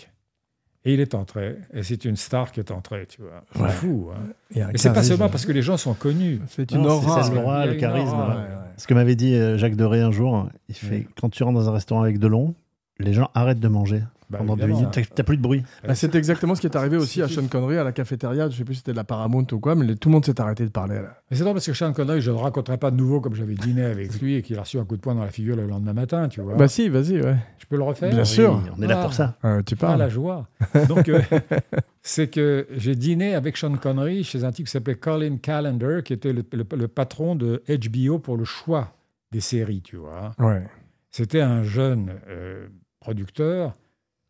[0.87, 3.45] Et il est entré, et c'est une star qui est entrée, tu vois.
[3.55, 3.69] C'est Ouais.
[3.69, 4.09] fou.
[4.15, 4.69] Hein.
[4.73, 6.41] Et c'est pas seulement parce que les gens sont connus.
[6.49, 7.23] C'est une aura.
[7.23, 8.15] c'est l'aura, le charisme.
[8.15, 8.45] aura, ouais.
[8.79, 11.69] Ce que m'avait dit euh, Jacques Doré un jour, il fait quand tu rentres dans
[11.69, 12.55] un restaurant avec Delon,
[12.99, 14.89] les gens arrêtent de manger Bah, pendant deux minutes.
[15.15, 15.63] T'as- plus de bruit.
[15.87, 18.49] Bah, c'est exactement ce qui est arrivé aussi à Sean Connery à la cafétéria.
[18.49, 20.25] Je sais plus si c'était de la Paramount ou quoi, mais les- tout le monde
[20.25, 20.95] s'est arrêté de parler.
[20.97, 21.17] Là.
[21.31, 23.35] Mais c'est drôle parce que Sean Connery, je ne le raconterai pas de nouveau comme
[23.35, 25.57] j'avais dîné avec lui et qu'il a reçu un coup de poing dans la figure
[25.57, 26.55] le lendemain matin, tu vois.
[26.55, 27.37] Bah si, vas-y, ouais.
[27.59, 28.11] je peux le refaire?
[28.15, 28.63] Bien sûr.
[28.79, 29.03] On est là Ah.
[29.03, 29.37] pour ça.
[29.45, 29.99] Euh, tu Ah, parles.
[29.99, 30.47] la joie.
[30.89, 31.21] Donc, euh,
[32.03, 36.13] c'est que j'ai dîné avec Sean Connery chez un type qui s'appelait Colin Callender, qui
[36.13, 38.93] était le, le- le patron de HBO pour le choix
[39.33, 40.33] des séries, tu vois.
[40.39, 40.67] Ouais.
[41.11, 42.69] C'était un jeune euh,
[43.01, 43.75] producteur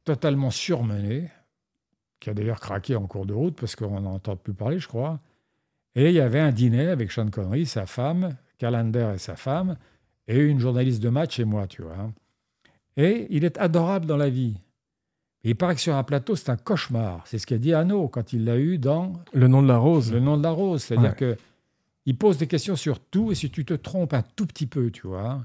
[0.04, 1.30] totalement surmené,
[2.20, 4.88] qui a d'ailleurs craqué en cours de route parce qu'on n'en entend plus parler, je
[4.88, 5.20] crois.
[5.94, 9.76] Et il y avait un dîner avec Sean Connery, sa femme, Callender et sa femme,
[10.28, 12.10] et une journaliste de match et moi, tu vois.
[12.96, 14.56] Et il est adorable dans la vie.
[15.42, 17.22] Et il paraît que sur un plateau, c'est un cauchemar.
[17.26, 20.12] C'est ce qu'a dit Hanno quand il l'a eu dans Le nom de la rose.
[20.12, 20.82] le nom de la rose.
[20.82, 21.16] C'est-à-dire Ouais.
[21.16, 21.36] que
[22.06, 24.90] il pose des questions sur tout et si tu te trompes un tout petit peu,
[24.90, 25.42] tu vois,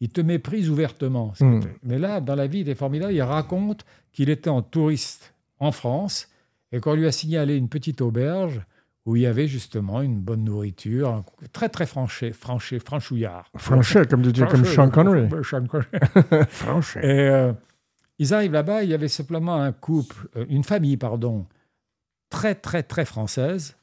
[0.00, 1.32] il te méprise ouvertement.
[1.34, 1.60] C'est- Mm.
[1.82, 3.12] Mais là, dans la vie, il est formidable.
[3.12, 6.28] Il raconte qu'il était en touriste en France
[6.72, 8.60] et qu'on lui a signalé une petite auberge
[9.06, 13.50] où il y avait justement une bonne nourriture, un- très très franché, franché, franchouillard.
[13.56, 15.28] Franchet, comme, tu dis, comme Franché, Sean Connery.
[15.42, 15.88] Sean Connery.
[16.48, 17.00] Franchet.
[17.00, 17.52] Et euh,
[18.18, 21.46] ils arrivent là-bas, il y avait simplement un couple, euh, une famille, pardon,
[22.28, 23.76] très, très, très française.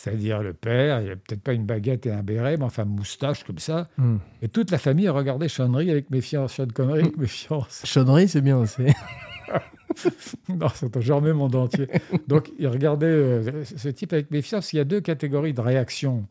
[0.00, 2.86] C'est-à-dire le père, il n'y a peut-être pas une baguette et un béret, mais enfin
[2.86, 3.86] moustache comme ça.
[3.98, 4.16] Hmm.
[4.40, 7.82] Et toute la famille regardait Connery avec méfiance, Sean Connery avec méfiance.
[7.84, 8.80] Chaudry, c'est bien aussi.
[10.48, 11.86] non, c'est je remets mon dentier.
[12.28, 14.72] Donc, il regardait euh, ce type avec méfiance.
[14.72, 16.26] Il y a deux catégories de réaction.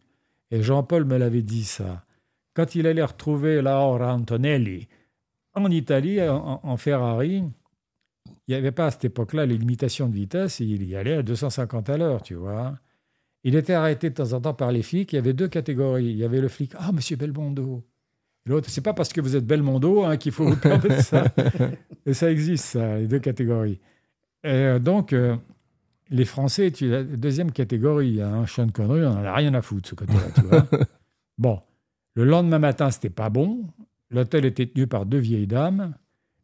[0.49, 2.03] Et Jean-Paul me l'avait dit ça.
[2.55, 4.87] Quand il allait retrouver Laura Antonelli
[5.53, 7.43] en Italie, en, en Ferrari,
[8.25, 10.59] il n'y avait pas à cette époque-là les limitations de vitesse.
[10.59, 12.73] Il y allait à 250 à l'heure, tu vois.
[13.43, 15.13] Il était arrêté de temps en temps par les flics.
[15.13, 16.09] Il y avait deux catégories.
[16.09, 17.83] Il y avait le flic, ah, monsieur Belmondo.
[18.45, 21.25] L'autre, c'est pas parce que vous êtes Belmondo hein, qu'il faut vous permettre ça.
[22.05, 23.79] Et ça existe, ça, les deux catégories.
[24.43, 25.35] Et euh, donc, euh,
[26.09, 28.21] les Français, tu la deuxième catégorie.
[28.21, 30.67] Hein, Sean Connery, on n'en a rien à foutre, ce côté-là, tu vois.
[31.37, 31.61] Bon,
[32.15, 33.63] le lendemain matin, c'était pas bon.
[34.09, 35.95] L'hôtel était tenu par deux vieilles dames.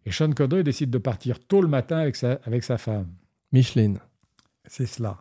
[0.05, 3.08] Et Sean Connery décide de partir tôt le matin avec sa, avec sa femme.
[3.51, 3.99] Micheline.
[4.67, 5.17] C'est cela.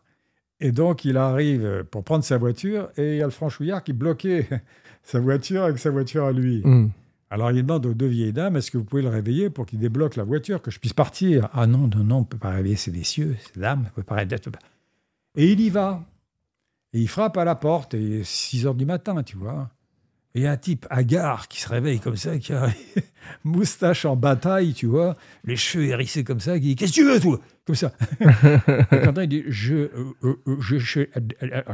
[0.64, 3.92] Et donc, il arrive pour prendre sa voiture et il y a le franchouillard qui
[3.92, 4.48] bloquait
[5.02, 6.62] sa voiture avec sa voiture à lui.
[6.64, 6.88] Hmm.
[7.28, 9.78] Alors, il demande aux deux vieilles dames est-ce que vous pouvez le réveiller pour qu'il
[9.78, 11.50] débloque la voiture, que je puisse partir?
[11.52, 14.02] Ah non, non, non, on ne peut pas réveiller ces messieurs, ces dames, on peut
[14.02, 14.40] pas réveiller.
[15.36, 16.02] Et il y va.
[16.94, 19.68] Et il frappe à la porte, et il est 6 heures du matin, tu vois.
[20.34, 22.68] Et il y a un type hagard qui se réveille comme ça, qui a
[23.44, 27.04] moustache en bataille, tu vois, les cheveux hérissés comme ça, qui dit Qu'est-ce que tu
[27.04, 27.38] veux, toi?
[27.66, 27.92] Comme ça.
[28.20, 29.88] et quand il dit Je, euh,
[30.22, 31.00] euh, euh, je, je,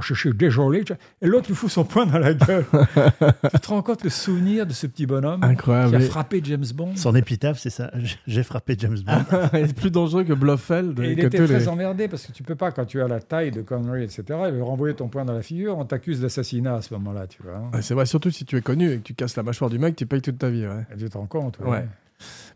[0.01, 0.85] je suis désolé.
[1.21, 2.65] Et l'autre lui fout son poing dans la gueule.
[3.53, 5.91] tu te rends compte le souvenir de ce petit bonhomme Incroyable.
[5.91, 6.93] qui a Et- frappé James Bond?
[6.95, 7.91] Son épitaphe, c'est ça.
[8.29, 9.25] J'ai frappé James Bond.
[9.55, 10.97] il est plus dangereux que Blofeld.
[11.01, 13.09] Et il que était très les- emmerdé parce que tu peux pas, quand tu as
[13.09, 14.23] la taille de Connery, etc.,
[14.53, 17.69] lui renvoyer ton poing dans la figure, on t'accuse d'assassinat à ce moment-là, tu vois.
[17.75, 19.81] Ouais, c'est vrai, surtout si tu es connu et que tu casses la mâchoire du
[19.81, 20.67] mec, tu payes toute ta vie.
[20.69, 20.87] ouais.
[20.95, 21.69] Et Tu te rends compte ouais.
[21.69, 21.89] Ouais.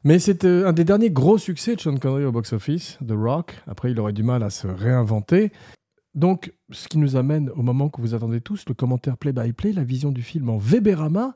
[0.05, 3.55] Mais c'est euh, un des derniers gros succès de Sean Connery au box-office, The Rock.
[3.67, 5.53] Après, il aurait du mal à se réinventer.
[6.15, 9.85] Donc, ce qui nous amène au moment que vous attendez tous, le commentaire play-by-play, la
[9.85, 11.35] vision du film en Weberama.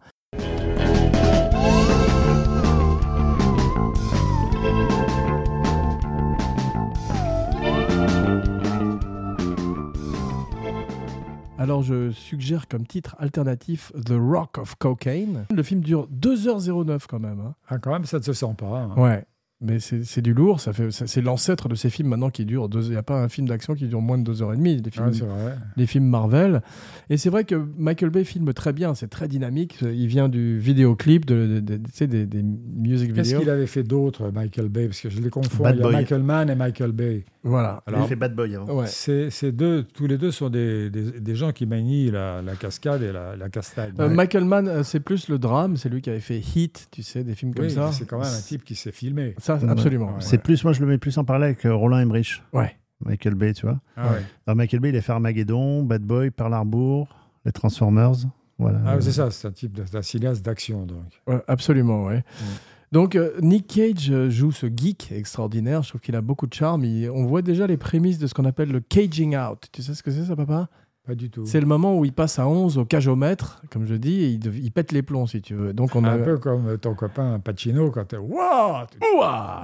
[11.59, 15.45] Alors je suggère comme titre alternatif The Rock of Cocaine.
[15.55, 17.41] Le film dure 2h09 quand même.
[17.41, 17.55] hein.
[17.69, 18.89] Ah, quand même, ça ne se sent pas.
[18.89, 18.95] hein.
[18.97, 19.25] Ouais.
[19.61, 22.69] Mais c'est c'est du lourd, ça fait, c'est l'ancêtre de ces films maintenant qui durent
[22.69, 22.85] deux.
[22.85, 24.81] Il n'y a pas un film d'action qui dure moins de deux heures et demie.
[24.81, 25.57] Les films, Ouais, c'est vrai.
[25.77, 26.63] les films Marvel.
[27.11, 29.79] Et c'est vrai que Michael Bay filme très bien, c'est très dynamique.
[29.83, 33.41] Il vient du vidéoclip, de, de- de- tu sais, des, des music Qu'est-ce videos.
[33.41, 34.87] qu'il avait fait d'autre, Michael Bay?
[34.87, 35.65] Parce que je les confonds.
[35.65, 35.93] Bad Il y a Boy.
[35.97, 37.25] Michael Mann et Michael Bay.
[37.49, 37.83] Voilà.
[37.87, 38.73] Il Alors, a fait Bad Boy avant.
[38.73, 38.87] Ouais.
[38.87, 42.55] c'est c'est deux, tous les deux sont des, des, des gens qui manient la, la
[42.57, 43.93] cascade et la, la castagne.
[43.99, 47.03] Euh, Michael Mann, euh, c'est plus le drame, c'est lui qui avait fait Hit, tu
[47.03, 47.91] sais, des films comme Oui, ça.
[47.93, 49.35] c'est quand même un type qui s'est filmé.
[49.39, 50.09] Ça, absolument.
[50.09, 50.21] Ouais.
[50.21, 52.43] C'est plus, moi je le mets plus en parallèle avec Roland Emmerich.
[52.53, 52.77] Ouais.
[53.05, 53.81] Michael Bay, tu vois.
[53.97, 54.23] Ah, ouais.
[54.47, 57.07] Alors, Michael Bay, il a fait Armageddon, Bad Boy, Pearl Harbor,
[57.45, 58.13] les Transformers.
[58.59, 58.81] Voilà.
[58.85, 60.85] Ah, c'est ça, c'est un type d'un cinéaste d'action.
[60.85, 61.05] Donc.
[61.29, 62.25] Ouais, absolument, ouais.
[62.93, 65.83] Donc euh, Nick Cage euh, joue ce geek extraordinaire.
[65.83, 66.85] Je trouve qu'il a beaucoup de charme.
[66.85, 69.59] Il- on voit déjà les prémices de ce qu'on appelle le caging out.
[69.73, 70.69] Tu sais ce que c'est ça, papa?
[71.07, 71.47] Pas du tout.
[71.47, 74.71] C'est le moment où il passe à 11 au cagomètre, comme je dis, et il,
[74.71, 75.73] pète les plombs, si tu veux.
[75.73, 76.11] Donc on a...
[76.13, 78.05] Un peu comme ton copain Pacino quand
[78.91, 79.63] Tu- Ouah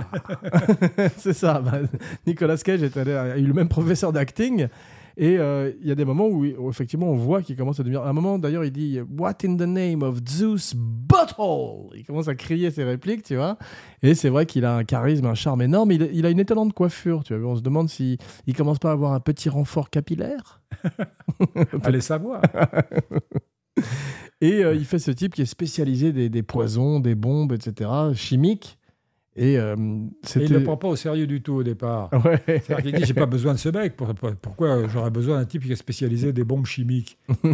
[1.19, 1.61] c'est ça.
[1.61, 1.81] bah,
[2.27, 4.69] Nicolas Cage est allé- a eu le même professeur d'acting.
[5.17, 7.83] Et euh, il y a des moments où, où effectivement on voit qu'il commence à
[7.83, 8.03] devenir.
[8.03, 11.97] À un moment d'ailleurs, il dit What in the name of Zeus butthole?
[11.97, 13.57] Il commence à crier ses répliques, tu vois.
[14.03, 15.93] Et c'est vrai qu'il a un charisme, un charme énorme.
[15.93, 17.53] Il, il a une étonnante coiffure, tu vois.
[17.53, 20.61] On se demande s'il il commence pas à avoir un petit renfort capillaire.
[21.85, 22.43] Allez savoir.
[24.41, 27.91] Et euh, il fait ce type qui est spécialisé des, des poisons, des bombes, etc.,
[28.15, 28.79] chimiques.
[29.37, 32.09] Et euh, Et il ne le prend pas au sérieux du tout au départ.
[32.25, 32.41] Ouais.
[32.47, 33.97] C'est-à-dire qu'il dit J'ai pas besoin de ce mec.
[33.97, 37.19] Pour- pour- pourquoi j'aurais besoin d'un type qui est spécialisé des bombes chimiques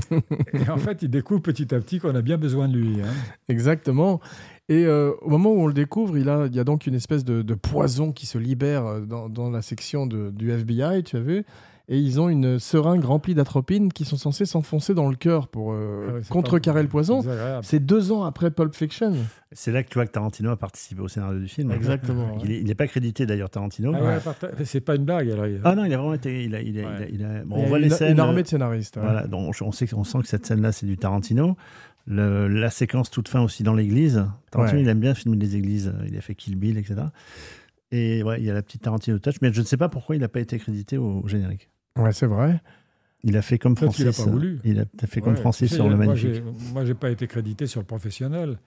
[0.53, 3.01] Et en fait, il découvre petit à petit qu'on a bien besoin de lui.
[3.01, 3.07] hein.
[3.49, 4.21] Exactement.
[4.69, 6.95] Et euh, au moment où on le découvre, il, a, il y a donc une
[6.95, 11.03] espèce de, de poison qui se libère euh, dans, dans la section de- du FBI,
[11.03, 11.45] tu as vu
[11.92, 15.72] Et ils ont une seringue remplie d'atropine qui sont censés s'enfoncer dans le cœur pour
[15.72, 17.20] euh, Ah contrecarrer le poison.
[17.62, 19.12] C'est deux ans après Pulp Fiction.
[19.50, 21.72] C'est là que tu vois que Tarantino a participé au scénario du film.
[21.72, 22.38] Exactement.
[22.44, 23.92] Il est- il n'est pas crédité d'ailleurs, Tarantino.
[23.96, 25.29] Ah ouais, c'est pas une blague.
[25.33, 26.44] Alors, il- Ah non, il a vraiment été.
[26.44, 27.09] Il a, il a- Ouais.
[27.12, 28.12] il a- il a- bon, Il y on a voit une, les scènes.
[28.12, 28.96] une armée de scénaristes.
[28.96, 29.03] ouais.
[29.03, 31.57] Voilà, donc on, sait, on sent que cette scène-là, c'est du Tarantino.
[32.07, 34.24] Le- la séquence toute fin aussi dans l'église.
[34.53, 34.85] Tarantino, Ouais.
[34.85, 35.92] il aime bien filmer les églises.
[36.07, 37.03] Il a fait Kill Bill, etc.
[37.90, 40.14] Et ouais, il y a la petite Tarantino touch, mais je ne sais pas pourquoi
[40.14, 41.68] il n'a pas été crédité au, au générique.
[42.01, 42.61] Ouais, c'est vrai.
[43.23, 44.25] Il a fait comme Peut-être qu'il a Francis.
[44.25, 44.59] pas voulu.
[44.65, 46.35] Il a fait comme Ouais, Francis tu sais, sur le moi, magnifique.
[46.35, 48.59] j'ai- Moi, j'ai pas été crédité sur le professionnel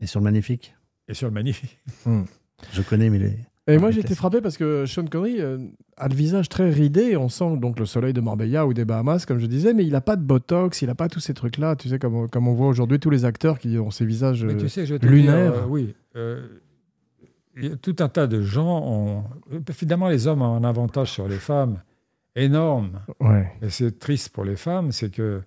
[0.00, 0.74] Et sur le magnifique,
[1.08, 1.78] et sur le magnifique.
[2.72, 3.36] je connais, mais les.
[3.68, 5.58] Et moi, j'ai été frappé parce que Sean Connery euh,
[5.96, 7.16] a le visage très ridé.
[7.16, 9.92] On sent donc le soleil de Marbella ou des Bahamas, comme je disais, mais il
[9.92, 11.76] n'a pas de botox, il n'a pas tous ces trucs-là.
[11.76, 14.44] Tu sais, comme, on- comme on voit aujourd'hui tous les acteurs qui ont ces visages.
[14.44, 15.52] Mais euh, tu sais, je vais te lunaire.
[15.52, 15.94] dire, euh, oui.
[16.16, 16.44] euh,
[17.56, 19.24] il y a tout un tas de gens ont.
[19.70, 21.80] Finalement, les hommes ont un avantage sur les femmes
[22.36, 23.00] énorme.
[23.20, 23.52] Ouais.
[23.62, 25.42] Et c'est triste pour les femmes, c'est que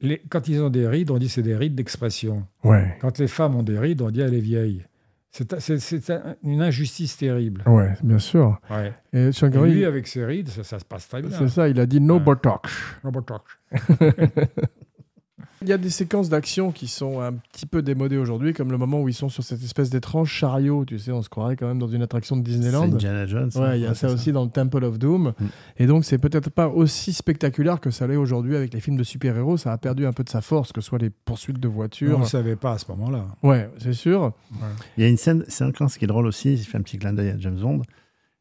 [0.00, 2.46] les- quand ils ont des rides, on dit c'est des rides d'expression.
[2.64, 2.96] Ouais.
[3.00, 4.84] Quand les femmes ont des rides, on dit elle est vieille.
[5.30, 7.62] C'est c'est- c'est un- une injustice terrible.
[7.66, 8.58] Ouais, bien sûr.
[8.70, 8.92] Ouais.
[9.12, 11.30] Et Et lui, avec ses rides, ça, ça se passe très bien.
[11.30, 12.70] c'est ça, il a dit no botox.
[13.04, 13.58] Robert Koch.
[15.62, 18.76] Il y a des séquences d'action qui sont un petit peu démodées aujourd'hui, comme le
[18.76, 20.84] moment où ils sont sur cette espèce d'étrange chariot.
[20.84, 22.84] Tu sais, on se croirait quand même dans une attraction de C'est Disneyland.
[22.92, 23.50] Indiana Jones.
[23.56, 25.32] Ouais, il y a ça c'est aussi dans le Temple of Doom.
[25.38, 25.44] Mm.
[25.78, 29.04] Et donc, c'est peut-être pas aussi spectaculaire que ça l'est aujourd'hui avec les films de
[29.04, 29.56] super-héros.
[29.56, 31.72] Ça a perdu un peu de sa force, que ce soit les poursuites de On
[31.72, 32.18] voitures.
[32.18, 33.24] ne le savait pas à ce moment-là.
[33.42, 34.32] Ouais, c'est sûr.
[34.96, 36.82] Il y a une scène, c'est un ce qui est drôle aussi, il fait un
[36.82, 37.82] petit clin d'œil à James Bond.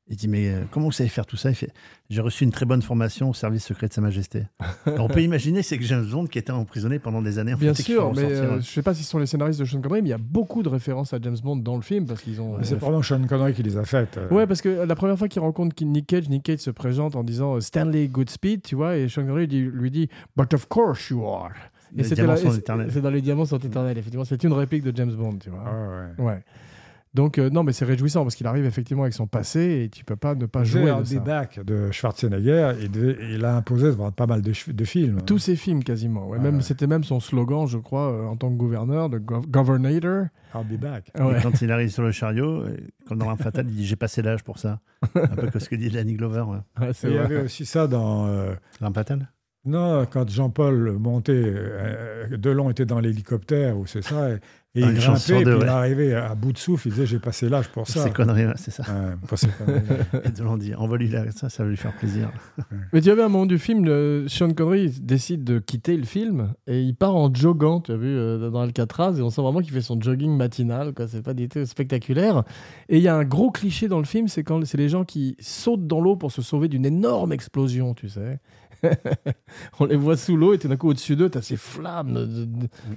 [0.07, 1.49] Il dit, mais euh, comment vous savez faire tout ça?
[1.49, 1.71] Il fait,
[2.11, 4.43] j'ai reçu une très bonne formation au service secret de Sa Majesté.
[4.85, 7.55] Alors, on peut imaginer, c'est que James Bond qui était emprisonné pendant des années.
[7.55, 9.65] en Bien fait, sûr, mais euh, je sais pas si ce sont les scénaristes de
[9.65, 12.05] Sean Connery, mais il y a beaucoup de références à James Bond dans le film
[12.05, 12.57] parce qu'ils ont.
[12.59, 14.17] Mais c'est euh, probablement Sean Connery qui les a faites.
[14.17, 14.29] euh.
[14.29, 17.23] Ouais, parce que la première fois qu'il rencontre Nick Cage, Nick Cage se présente en
[17.23, 21.25] disant Stanley Goodspeed, tu vois, et Sean Connery dit- lui dit But of course you
[21.27, 21.49] are.
[21.95, 22.89] Les c'était diamants la- sont et c'est- éternels.
[22.91, 24.25] C'est dans les diamants sont éternels, effectivement.
[24.25, 25.63] C'est une réplique de James Bond, tu vois.
[25.65, 26.25] Ah ouais.
[26.25, 26.43] Ouais.
[27.15, 30.03] Donc, euh, non, mais c'est réjouissant parce qu'il arrive effectivement avec son passé et tu
[30.05, 31.19] peux pas ne pas jouer J'ai un de ça.
[31.21, 35.21] back de Schwarzenegger, il, devait- il a imposé devant pas mal de, films.
[35.25, 36.27] Tous ses films quasiment.
[36.27, 36.37] ouais.
[36.39, 36.61] Ah même ouais.
[36.61, 40.25] C'était même son slogan, je crois, euh, en tant que gouverneur, de gov- Governator.
[40.53, 41.09] I'll be back.
[41.19, 41.39] Ouais.
[41.39, 44.21] Et quand il arrive sur le chariot, euh, quand dans fatale, il dit J'ai passé
[44.21, 44.79] l'âge pour ça.
[45.15, 46.41] Un peu comme ce que dit Danny Glover.
[46.47, 46.57] ouais.
[46.85, 48.27] Ouais, c'est Et il y avait aussi ça dans.
[48.27, 48.53] euh,
[49.67, 54.37] non, quand Jean-Paul montait, euh, Delon était dans l'hélicoptère, ou c'est ça, et
[54.77, 56.87] Et Ah, il grimpait, puis il arrivait à bout de souffle.
[56.87, 58.03] Il disait J'ai passé l'âge pour ça.
[58.03, 58.83] C'est connerie, c'est ça.
[60.25, 62.29] Et de l'on dit, envoie-lui là, ça, ça va lui faire plaisir.
[62.91, 65.95] Mais tu as vu à un moment du film, le- Sean Connery décide de quitter
[65.95, 69.29] le film et il part en joggant, tu as vu, euh, dans Alcatraz, et on
[69.29, 71.07] sent vraiment qu'il fait son jogging matinal, quoi.
[71.07, 72.43] C'est pas du tout spectaculaire.
[72.89, 75.05] Et il y a un gros cliché dans le film, c'est quand c'est les gens
[75.05, 78.39] qui sautent dans l'eau pour se sauver d'une énorme explosion, tu sais.
[79.79, 82.27] on les voit sous l'eau et tout d'un coup au-dessus d'eux, t'as ces flammes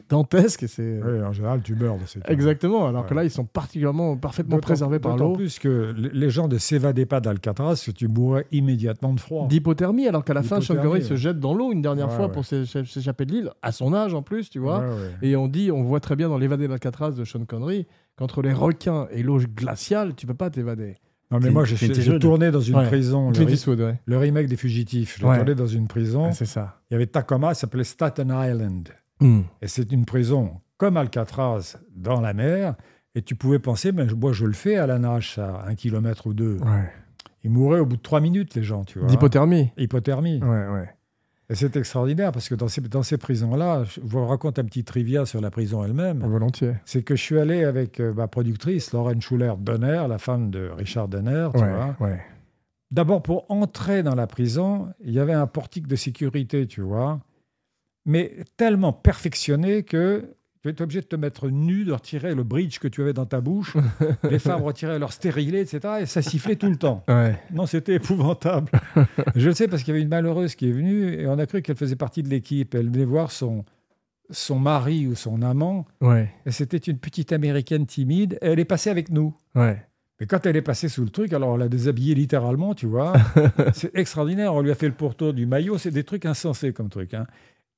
[0.08, 0.62] dantesques.
[0.64, 1.02] Et c'est...
[1.02, 3.16] Ouais, en général, tu meurs de cette Exactement, alors que Ouais.
[3.20, 5.32] là, ils sont particulièrement, parfaitement D'autant- préservés par l'eau.
[5.32, 9.46] plus que les gens ne s'évadaient pas d'Alcatraz, que tu mourrais immédiatement de froid.
[9.48, 11.16] D'hypothermie, alors qu'à la fin, Sean D'hypothermie, Connery se ouais.
[11.18, 12.32] jette dans l'eau une dernière Ouais, fois ouais.
[12.32, 14.80] pour s'écha- s'échapper de l'île, à son âge en plus, tu vois.
[14.80, 15.28] Ouais, ouais.
[15.30, 17.86] Et on dit, on voit très bien dans l'évadé d'Alcatraz de Sean Connery,
[18.16, 20.96] qu'entre les requins et l'eau glaciale, tu peux pas t'évader.
[21.30, 22.86] Non, mais moi, j'ai tourné dans une Ouais.
[22.86, 23.28] prison.
[23.28, 24.00] Le, Clint ri- Eastwood, ouais.
[24.06, 25.18] le remake des Fugitifs.
[25.20, 25.36] J'ai Ouais.
[25.36, 26.24] tourné dans une prison.
[26.26, 26.80] Ah, c'est ça.
[26.90, 28.88] Il y avait Tacoma, ça s'appelait Staten Island.
[29.20, 29.40] Hmm.
[29.60, 32.76] Et c'est une prison comme Alcatraz dans la mer.
[33.14, 36.26] Et tu pouvais penser, mais moi, je le fais à la nage, ça, un kilomètre
[36.28, 36.56] ou deux.
[37.44, 39.08] Ils mouraient au bout de trois minutes, les gens, tu vois.
[39.08, 39.70] D'hypothermie.
[39.76, 40.40] Hypothermie.
[40.42, 40.88] Ouais, ouais.
[41.50, 44.84] Et c'est extraordinaire parce que dans ces, dans ces prisons-là, je vous raconte un petit
[44.84, 46.18] trivia sur la prison elle-même.
[46.20, 46.74] Volontiers.
[46.84, 50.68] C'est que je suis allé avec euh, ma productrice, Lauren Schuller Donner, la femme de
[50.68, 51.96] Richard Donner, tu Ouais, vois.
[52.00, 52.20] ouais.
[52.90, 57.20] D'abord, pour entrer dans la prison, il y avait un portique de sécurité, tu vois,
[58.04, 62.78] mais tellement perfectionné que tu étais obligé de te mettre nu, de retirer le bridge
[62.78, 63.76] que tu avais dans ta bouche.
[64.30, 65.80] Les femmes retiraient leur stérilet, etc.
[66.00, 67.04] Et ça sifflait tout le temps.
[67.08, 67.38] Ouais.
[67.52, 68.70] Non, c'était épouvantable.
[69.36, 71.46] Je le sais parce qu'il y avait une malheureuse qui est venue et on a
[71.46, 72.74] cru qu'elle faisait partie de l'équipe.
[72.74, 73.64] Elle venait voir son,
[74.30, 75.86] son mari ou son amant.
[76.00, 76.30] Ouais.
[76.44, 78.38] Et c'était une petite américaine timide.
[78.42, 79.34] Et elle est passée avec nous.
[79.54, 79.82] Ouais.
[80.20, 83.12] Mais quand elle est passée sous le truc, alors on l'a déshabillée littéralement, tu vois.
[83.72, 84.52] c'est extraordinaire.
[84.52, 85.78] On lui a fait le pourtour du maillot.
[85.78, 87.14] C'est des trucs insensés comme truc.
[87.14, 87.26] hein.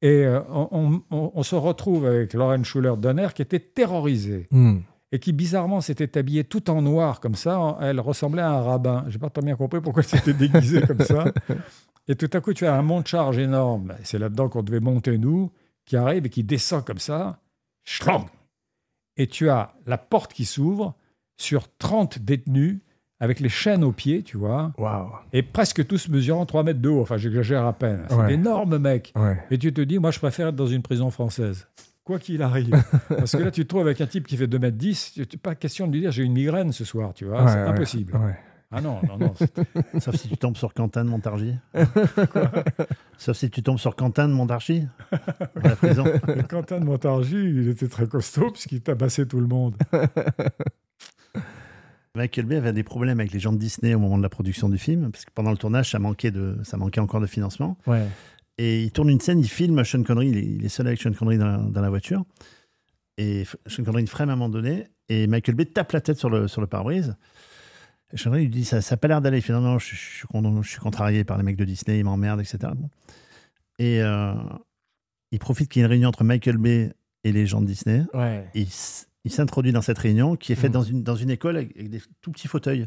[0.03, 4.79] Et euh, on, on- on se retrouve avec Lauren Schuller Donner qui était terrorisée Hmm.
[5.13, 7.77] et qui bizarrement s'était habillée tout en noir comme ça.
[7.83, 9.05] Elle ressemblait à un rabbin.
[9.09, 11.25] J'ai pas très bien compris pourquoi elle s'était déguisée comme ça.
[12.09, 13.93] Et tout à coup, tu as un mont de charge énorme.
[14.01, 15.51] Et C'est là-dedans qu'on devait monter nous,
[15.85, 17.41] qui arrive et qui descend comme ça.
[19.17, 20.95] Et tu as la porte qui s'ouvre
[21.37, 22.81] sur 30 détenus
[23.21, 25.11] avec les chaînes aux pieds, tu vois, Waouh.
[25.33, 27.03] et presque tous mesurant 3 mètres de haut.
[27.03, 28.01] Enfin, j'exagère à peine.
[28.09, 28.29] C'est Ouais.
[28.29, 29.13] d'énormes mecs.
[29.15, 29.39] Ouais.
[29.51, 31.69] Et tu te dis, moi, je préfère être dans une prison française.
[32.03, 32.71] Quoi qu'il arrive.
[33.09, 35.21] Parce que là, tu te trouves avec un type qui fait 2 mètres 10.
[35.29, 37.45] Tu- Pas question de lui dire, j'ai une migraine ce soir, tu vois.
[37.45, 37.69] Ouais, c'est ouais.
[37.69, 38.17] impossible.
[38.17, 38.37] Ouais.
[38.73, 39.35] Ah non, non, non.
[40.01, 41.57] Sauf si tu tombes sur Quentin de Montargis.
[43.19, 44.87] Sauf si tu tombes sur Quentin de Montargis.
[46.49, 49.75] Quentin de Montargis, il était très costaud puisqu'il tabassait tout le monde.
[52.17, 54.69] Michael Bay avait des problèmes avec les gens de Disney au moment de la production
[54.69, 57.77] du film, parce que pendant le tournage, ça manquait, de, ça manquait encore de financement.
[57.87, 58.07] Ouais.
[58.59, 61.01] Et il tourne une scène, il filme Sean Connery, il est, il est seul avec
[61.01, 62.25] Sean Connery dans la, dans la voiture.
[63.17, 66.31] Et Sean Connery freine à un moment donné, et Michael Bay tape la tête sur
[66.31, 67.17] le, sur le pare-brise.
[68.13, 69.39] Et Sean Connery lui dit Ça n'a pas l'air d'aller.
[69.39, 71.65] Il fait Non, non, je, je suis con- je suis contrarié par les mecs de
[71.65, 72.59] Disney, ils m'emmerdent, etc.
[72.75, 72.91] Bon.
[73.79, 74.35] Et euh,
[75.31, 76.93] il profite qu'il y ait une réunion entre Michael Bay
[77.23, 78.03] et les gens de Disney.
[78.15, 78.49] Ouais.
[78.55, 80.73] Et il, s- il s'introduit dans cette réunion qui est faite Mhm.
[80.75, 82.87] dans, une, dans une école avec, des tout petits fauteuils.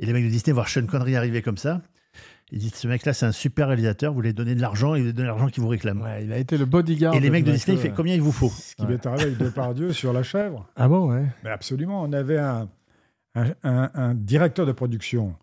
[0.00, 1.82] Et les mecs de Disney voient Sean Connery arriver comme ça.
[2.50, 5.06] Ils disent Ce mec-là, c'est un super réalisateur, vous lui donnez de l'argent et vous
[5.06, 6.00] lui donnez de l'argent qu'il vous réclame.
[6.00, 7.14] Ouais, il a été le bodyguard.
[7.14, 9.24] Et les mecs de Disney, il fait combien il vous faut Ce qui m'est arrivé
[9.24, 10.66] avec Depardieu sur La Chèvre.
[10.76, 11.26] Ah bon, ouais.
[11.44, 12.68] Mais absolument, on avait un,
[13.34, 15.34] un, un- un directeur de production,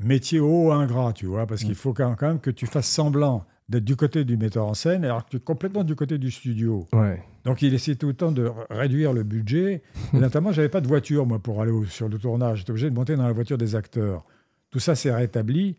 [0.00, 3.84] métier haut ingrat, tu vois, parce qu'il faut quand même que tu fasses semblant d'être
[3.84, 6.86] du côté du metteur en scène, alors que tu es complètement du côté du studio.
[6.92, 7.22] Ouais.
[7.44, 9.82] Donc il essayait tout le temps de réduire le budget.
[10.12, 12.58] Et notamment, j'avais pas de voiture, moi, pour aller au- sur le tournage.
[12.58, 14.24] J'étais obligé de monter dans la voiture des acteurs.
[14.70, 15.76] Tout ça s'est rétabli.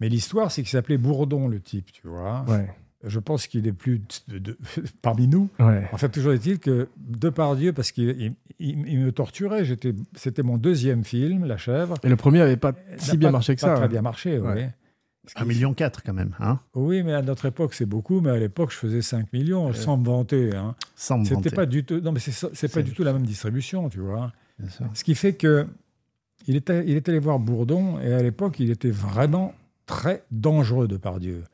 [0.00, 2.44] Mais l'histoire, c'est qu'il s'appelait Bourdon, le type, tu vois.
[2.48, 2.68] Ouais.
[3.04, 4.58] Je pense qu'il est plus de- de-
[5.02, 5.48] parmi nous.
[5.60, 5.88] Ouais.
[5.92, 9.62] Enfin, toujours est-il que Depardieu, parce qu'il il, il- il me torturait,
[10.16, 11.94] c'était mon deuxième film, La Chèvre.
[12.02, 13.74] Et le premier avait pas si bien pas- marché que pas ça.
[13.74, 13.88] très ouais.
[13.88, 14.62] bien marché, oui.
[15.36, 15.42] Ouais.
[15.42, 18.20] Un million quatre quand même, hein Oui, mais à notre époque, c'est beaucoup.
[18.20, 20.54] Mais à l'époque, je faisais 5 millions, sans me vanter.
[20.54, 20.74] Hein.
[20.96, 22.00] Sans me C'était vanter, pas du tout.
[22.00, 24.32] Non, mais c'est, pas du tout la même distribution, tu vois.
[24.94, 25.66] Ce qui fait que
[26.46, 29.54] il était, il est allé voir Bourdon et à l'époque, il était vraiment
[29.86, 31.44] très dangereux, Depardieu.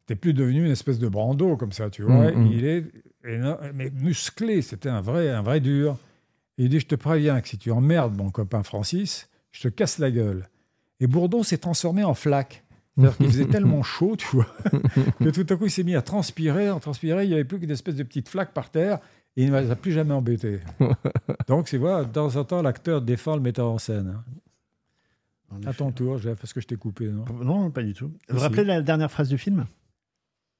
[0.00, 2.32] C'était plus devenu une espèce de brando comme ça, tu vois.
[2.32, 2.52] Mm, mm.
[2.52, 2.84] Il est
[3.72, 5.96] mais musclé, c'était un vrai, un vrai dur.
[6.58, 9.68] Et il dit, je te préviens que si tu emmerdes mon copain Francis, je te
[9.68, 10.48] casse la gueule.
[11.00, 12.63] Et Bourdon s'est transformé en flaque.
[12.96, 14.46] C'est-à-dire qu'il faisait tellement chaud, tu vois,
[15.20, 16.70] que tout à coup, il s'est mis à transpirer.
[16.70, 18.98] En transpirer, il n'y avait plus qu'une espèce de petite flaque par terre
[19.36, 20.60] et il ne m'a plus jamais embêté.
[21.48, 24.14] Donc, c'est voilà, de temps en temps, l'acteur défend le metteur en scène.
[24.16, 24.24] hein.
[25.50, 27.24] En À ton tour, Jeff, parce que je t'ai coupé, non?
[27.42, 28.12] Non, pas du tout.
[28.28, 29.66] Vous vous rappelez la dernière phrase du film?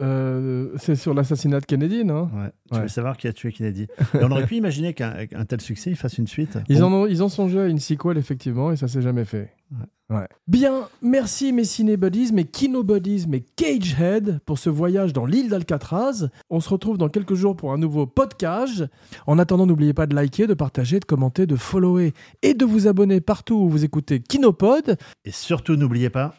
[0.03, 2.25] Euh, c'est sur l'assassinat de Kennedy, non?
[2.35, 2.51] Ouais.
[2.71, 2.83] Tu Ouais.
[2.83, 5.91] veux savoir qui a tué Kennedy Et On aurait pu imaginer qu'un un tel succès,
[5.91, 6.59] il fasse une suite.
[6.69, 9.25] Ils, Bon, en ont, ils ont songé à une sequel, effectivement, et ça s'est jamais
[9.25, 9.53] fait.
[9.71, 10.17] Ouais.
[10.17, 10.27] Ouais.
[10.49, 16.29] Bien, merci mes cinébuddies, mes kinobuddies, mes cagehead pour ce voyage dans l'île d'Alcatraz.
[16.51, 18.85] On se retrouve dans quelques jours pour un nouveau podcast.
[19.27, 22.87] En attendant, n'oubliez pas de liker, de partager, de commenter, de follower et de vous
[22.87, 24.97] abonner partout où vous écoutez Kinopod.
[25.25, 26.35] Et surtout, n'oubliez pas,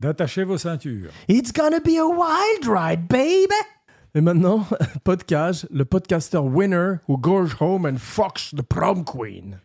[0.00, 1.12] D'attacher vos ceintures.
[1.28, 3.52] It's gonna be a wild ride, baby!
[4.14, 4.66] Et maintenant,
[5.04, 9.60] podcast, le podcaster winner who goes home and fucks the prom queen.